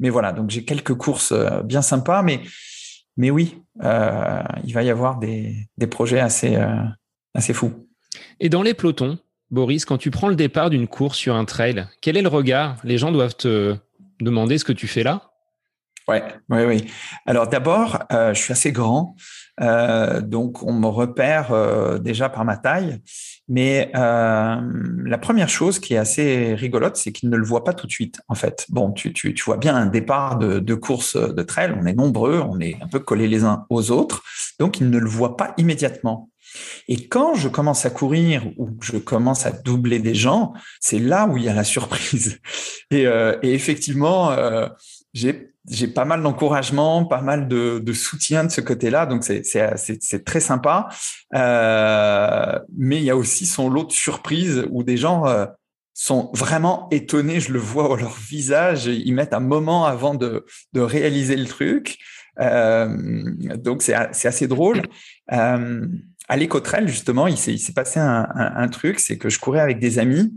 [0.00, 1.32] mais voilà, donc j'ai quelques courses
[1.64, 2.40] bien sympas, mais,
[3.16, 6.58] mais oui, il va y avoir des, projets assez,
[7.34, 7.72] assez fous.
[8.40, 9.18] Et dans les pelotons,
[9.50, 12.76] Boris, quand tu prends le départ d'une course sur un trail, quel est le regard?
[12.82, 13.76] Les gens doivent te
[14.20, 15.30] demander ce que tu fais là?
[16.08, 16.86] Ouais, oui, oui.
[17.24, 19.16] Alors d'abord, je suis assez grand
[19.60, 23.00] euh, donc on me repère euh, déjà par ma taille.
[23.46, 27.86] Mais la première chose qui est assez rigolote, c'est qu'ils ne le voient pas tout
[27.86, 28.20] de suite.
[28.28, 31.74] En fait, bon, tu, tu, tu vois bien un départ de, de, course de trail.
[31.78, 34.22] On est nombreux, on est un peu collés les uns aux autres,
[34.58, 36.30] donc ils ne le voient pas immédiatement.
[36.88, 41.26] Et quand je commence à courir ou je commence à doubler des gens, c'est là
[41.26, 42.40] où il y a la surprise.
[42.90, 44.68] Et, euh, et effectivement, euh,
[45.14, 50.24] j'ai j'ai pas mal d'encouragement, pas mal de, de, soutien de ce côté-là, donc c'est
[50.24, 50.88] très sympa.
[51.34, 55.46] Euh, mais il y a aussi son lot de surprises où des gens euh,
[55.94, 60.44] sont vraiment étonnés, je le vois au leur visage, ils mettent un moment avant de,
[60.72, 61.98] de réaliser le truc.
[62.40, 62.88] Euh,
[63.56, 64.82] donc c'est assez drôle.
[65.32, 65.86] Euh,
[66.28, 69.98] à l'écotrel, justement, il s'est passé un, un truc, c'est que je courais avec des
[69.98, 70.32] amis.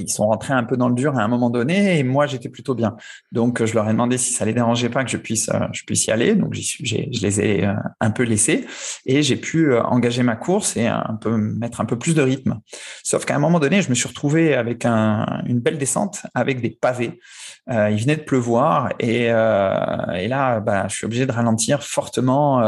[0.00, 2.48] Ils sont rentrés un peu dans le dur à un moment donné et moi j'étais
[2.48, 2.96] plutôt bien.
[3.32, 5.84] Donc je leur ai demandé si ça les dérangeait pas que je puisse euh, je
[5.84, 6.34] puisse y aller.
[6.34, 8.66] Donc je les ai euh, un peu laissés
[9.06, 10.90] et j'ai pu euh, engager ma course et
[11.26, 12.60] mettre un peu plus de rythme.
[13.02, 16.60] Sauf qu'à un moment donné, je me suis retrouvé avec un, une belle descente avec
[16.60, 17.20] des pavés.
[17.68, 22.60] Il venait de pleuvoir et, là, bah, je suis obligé de ralentir fortement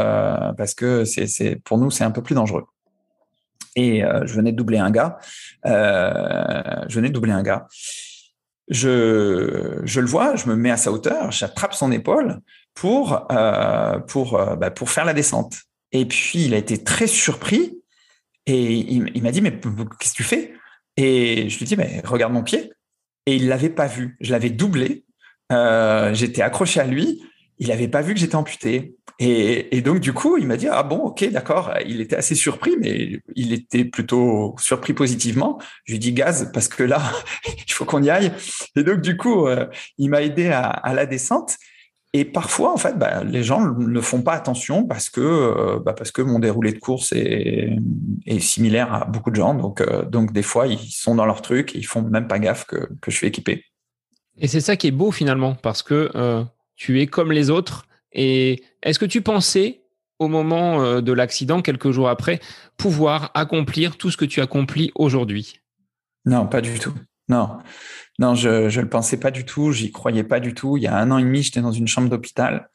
[0.57, 1.03] parce que
[1.63, 2.65] pour nous, c'est un peu plus dangereux.
[3.75, 5.17] Et je venais de doubler un gars.
[5.65, 7.67] je venais de doubler un gars.
[8.69, 12.39] Je, je le vois, je me mets à sa hauteur, j'attrape son épaule
[12.73, 13.27] pour,
[14.07, 15.55] pour, bah, pour faire la descente.
[15.91, 17.77] Et puis, il a été très surpris
[18.45, 20.53] et il, il m'a dit, mais qu'est-ce que tu fais?
[20.97, 22.71] Et je lui dis, mais regarde mon pied
[23.25, 24.17] et il l'avait pas vu.
[24.19, 25.05] Je l'avais doublé.
[25.51, 27.23] Euh, j'étais accroché à lui.
[27.59, 28.95] Il n'avait pas vu que j'étais amputé.
[29.19, 31.73] Et, donc, du coup, il m'a dit, ah bon, ok, d'accord.
[31.85, 35.59] Il était assez surpris, mais il était plutôt surpris positivement.
[35.85, 37.01] Je lui dis, gaz, parce que là,
[37.67, 38.31] il faut qu'on y aille.
[38.75, 39.67] Et donc, du coup, euh,
[39.97, 41.57] il m'a aidé à, la descente.
[42.15, 45.93] Et parfois, en fait, bah, les gens ne font pas attention parce que, euh, bah,
[45.93, 47.69] parce que mon déroulé de course est,
[48.39, 49.53] similaire à beaucoup de gens.
[49.53, 52.39] Donc, euh, donc, des fois, ils sont dans leur truc et ils font même pas
[52.39, 53.65] gaffe que, que je suis équipé.
[54.37, 57.85] Et c'est ça qui est beau finalement, parce que tu es comme les autres.
[58.11, 59.81] Et est-ce que tu pensais
[60.19, 62.39] au moment de l'accident, quelques jours après,
[62.77, 65.59] pouvoir accomplir tout ce que tu accomplis aujourd'hui?
[66.25, 66.93] Non, pas du tout.
[67.29, 67.57] Non,
[68.19, 69.71] non, je ne le pensais pas du tout.
[69.71, 70.77] J'y croyais pas du tout.
[70.77, 72.69] Il y a un an et demi, j'étais dans une chambre d'hôpital.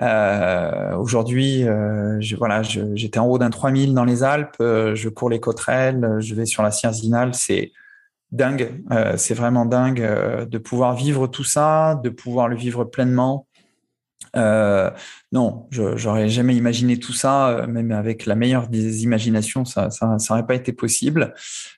[0.00, 4.56] Euh, Aujourd'hui, euh, voilà, j'étais en haut d'un 3000 dans les Alpes.
[4.60, 6.16] Euh, je cours les Coterelles.
[6.20, 7.34] Je vais sur la Sierzinale.
[7.34, 7.72] C'est
[8.32, 8.82] dingue.
[8.90, 13.46] Euh, c'est vraiment dingue euh, de pouvoir vivre tout ça, de pouvoir le vivre pleinement.
[14.36, 14.90] Euh,
[15.32, 20.18] non, j'aurais jamais imaginé tout ça, euh, même avec la meilleure des imaginations, ça, ça,
[20.18, 21.34] ça aurait pas été possible.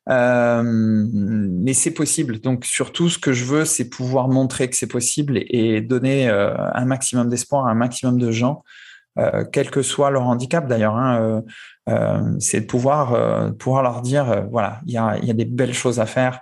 [0.08, 2.40] Euh, mais c'est possible.
[2.40, 6.54] Donc surtout, ce que je veux, c'est pouvoir montrer que c'est possible et, donner euh,
[6.74, 8.62] un maximum d'espoir à un maximum de gens,
[9.52, 10.96] quel que soit leur handicap d'ailleurs.
[10.96, 11.42] Hein,
[12.38, 16.00] c'est de pouvoir pouvoir leur dire, voilà, il y a, y a des belles choses
[16.00, 16.40] à faire.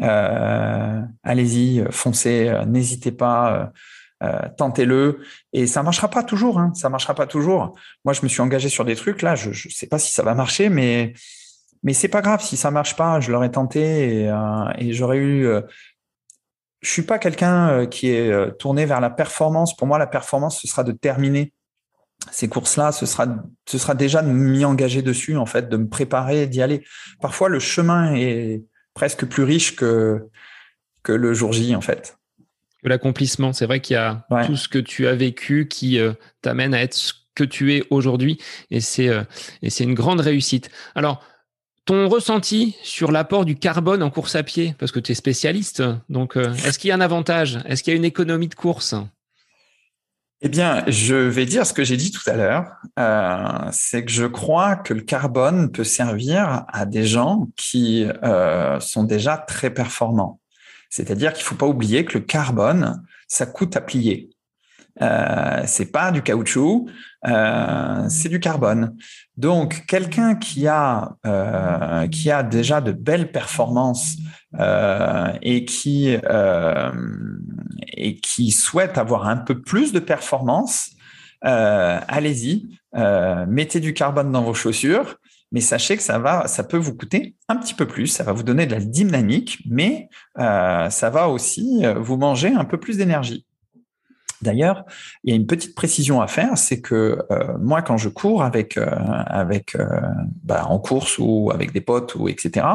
[0.00, 3.72] Allez-y, foncez, n'hésitez pas.
[4.22, 5.20] Euh, tentez-le.
[5.52, 6.58] Et ça marchera pas toujours.
[6.58, 7.74] Hein, ça marchera pas toujours.
[8.04, 9.34] Moi, je me suis engagé sur des trucs là.
[9.34, 11.14] Je ne sais pas si ça va marcher, mais
[11.82, 13.20] mais c'est pas grave si ça marche pas.
[13.20, 15.46] Je l'aurais tenté et, euh, et j'aurais eu.
[15.46, 15.62] Euh,
[16.80, 19.74] je suis pas quelqu'un qui est tourné vers la performance.
[19.74, 21.54] Pour moi, la performance, ce sera de terminer
[22.30, 22.92] ces courses-là.
[22.92, 23.26] Ce sera,
[23.66, 26.84] ce sera déjà de m'y engager dessus, en fait, de me préparer, d'y aller.
[27.20, 28.64] Parfois, le chemin est
[28.94, 30.28] presque plus riche que
[31.02, 32.16] que le jour J, en fait
[32.84, 33.52] l'accomplissement.
[33.52, 36.12] C'est vrai qu'il y a tout ce que tu as vécu qui euh,
[36.42, 38.38] t'amène à être ce que tu es aujourd'hui
[38.70, 39.22] et c'est euh,
[39.62, 40.70] et c'est une grande réussite.
[40.94, 41.24] Alors
[41.84, 45.82] ton ressenti sur l'apport du carbone en course à pied, parce que tu es spécialiste,
[46.08, 47.58] donc euh, est-ce qu'il y a un avantage?
[47.66, 48.94] Est-ce qu'il y a une économie de course?
[50.44, 52.66] Eh bien, je vais dire ce que j'ai dit tout à l'heure,
[53.72, 58.06] c'est que je crois que le carbone peut servir à des gens qui
[58.80, 60.40] sont déjà très performants.
[60.90, 64.30] C'est-à-dire qu'il ne faut pas oublier que le carbone, ça coûte à plier.
[65.02, 66.88] Euh, c'est pas du caoutchouc,
[67.26, 68.96] euh, c'est du carbone.
[69.36, 70.38] Donc, quelqu'un
[71.26, 74.16] euh, qui a déjà de belles performances
[74.58, 76.16] euh, et qui
[77.96, 80.90] et qui souhaite avoir un peu plus de performance,
[81.42, 82.68] allez-y,
[83.48, 85.16] mettez du carbone dans vos chaussures
[85.54, 88.32] mais sachez que ça va, ça peut vous coûter un petit peu plus, ça va
[88.32, 90.08] vous donner de la dynamique, mais
[90.40, 93.46] euh, ça va aussi euh, vous manger un peu plus d'énergie.
[94.44, 94.84] D'ailleurs,
[95.24, 98.42] il y a une petite précision à faire, c'est que euh, moi, quand je cours
[98.42, 99.76] avec, avec
[100.42, 102.66] bah, en course ou avec des potes ou etc.,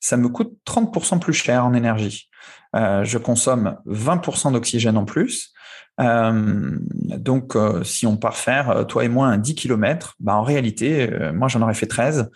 [0.00, 2.28] ça me coûte 30% plus cher en énergie.
[2.74, 5.52] je consomme 20% d'oxygène en plus.
[6.00, 10.36] Euh, donc, euh, si on part faire, euh, toi et moi, un 10 km, bah,
[10.36, 12.30] en réalité, moi, j'en aurais fait 13.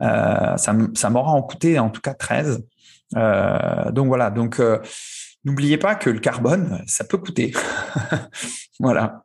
[0.00, 0.56] ça,
[0.94, 2.64] ça m'aura en coûté en tout cas 13.
[3.14, 4.60] donc voilà, donc
[5.44, 7.52] n'oubliez pas que le carbone, ça peut coûter.
[8.80, 9.24] voilà.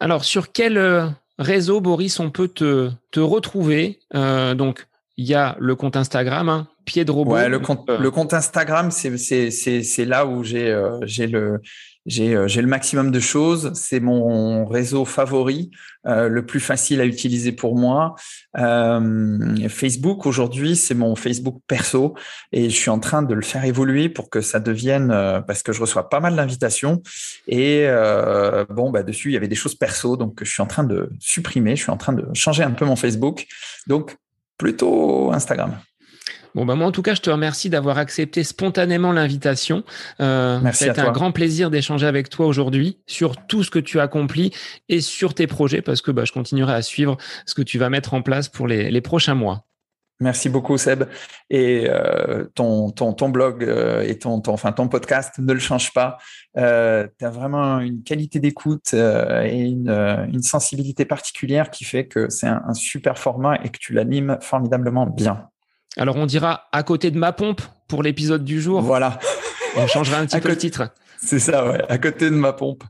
[0.00, 4.00] Alors, sur quel réseau, Boris, on peut te, te retrouver?
[4.12, 4.86] Donc,
[5.18, 7.32] il y a le compte Instagram, hein, Pied de robot.
[7.32, 11.58] Ouais, le compte, le compte Instagram, c'est là où j'ai le euh,
[12.06, 13.72] j'ai le maximum de choses.
[13.74, 15.70] C'est mon réseau favori,
[16.06, 18.14] euh, le plus facile à utiliser pour moi.
[18.56, 22.14] Euh, Facebook aujourd'hui, c'est mon Facebook perso
[22.52, 25.08] et je suis en train de le faire évoluer pour que ça devienne
[25.46, 27.02] parce que je reçois pas mal d'invitations
[27.46, 27.86] et
[28.70, 31.10] bon bah dessus il y avait des choses perso donc je suis en train de
[31.20, 31.76] supprimer.
[31.76, 33.46] Je suis en train de changer un peu mon Facebook.
[33.86, 34.16] Donc
[34.56, 35.78] plutôt Instagram.
[36.58, 39.84] Bon, bah moi, en tout cas, je te remercie d'avoir accepté spontanément l'invitation.
[40.18, 44.00] Euh, Merci C'était un grand plaisir d'échanger avec toi aujourd'hui sur tout ce que tu
[44.00, 44.52] accomplis
[44.88, 47.16] et sur tes projets parce que bah, je continuerai à suivre
[47.46, 49.66] ce que tu vas mettre en place pour les, les prochains mois.
[50.18, 51.04] Merci beaucoup Seb.
[51.48, 55.60] Et euh, ton, ton, ton blog euh, et ton, ton, enfin, ton podcast ne le
[55.60, 56.18] change pas.
[56.56, 62.28] Euh, tu as vraiment une qualité d'écoute et une, une, sensibilité particulière qui fait que
[62.30, 65.47] c'est un, un super format et que tu l'animes formidablement bien.
[65.98, 68.80] Alors on dira à côté de ma pompe pour l'épisode du jour.
[68.80, 69.18] Voilà.
[69.76, 70.90] On changera un petit peu le titre.
[71.20, 71.82] C'est ça, ouais.
[71.88, 72.84] À côté de ma pompe.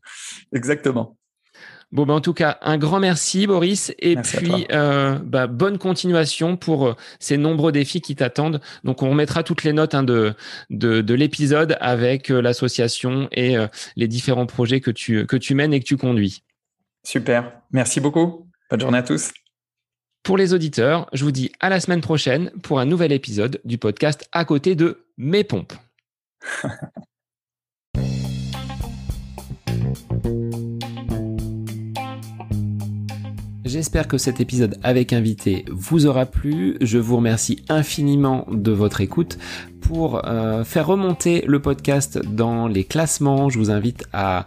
[0.53, 1.17] Exactement.
[1.91, 3.95] Bon, ben, en tout cas, un grand merci, Boris.
[3.99, 8.61] Et puis, euh, bah, bonne continuation pour euh, ces nombreux défis qui t'attendent.
[8.85, 10.35] Donc, on remettra toutes les notes hein, de,
[10.69, 13.57] de, de l'épisode avec euh, l'association et
[13.97, 16.43] les différents projets que tu, que tu mènes et que tu conduis.
[17.05, 17.53] Super.
[17.73, 18.47] Merci beaucoup.
[18.71, 19.33] Bonne journée à tous.
[20.23, 23.79] Pour les auditeurs, je vous dis à la semaine prochaine pour un nouvel épisode du
[23.79, 25.75] podcast à côté de mes pompes.
[33.69, 36.79] J'espère que cet épisode avec invité vous aura plu.
[36.81, 39.37] Je vous remercie infiniment de votre écoute.
[39.83, 44.47] pour euh, faire remonter le podcast dans les classements, je vous invite à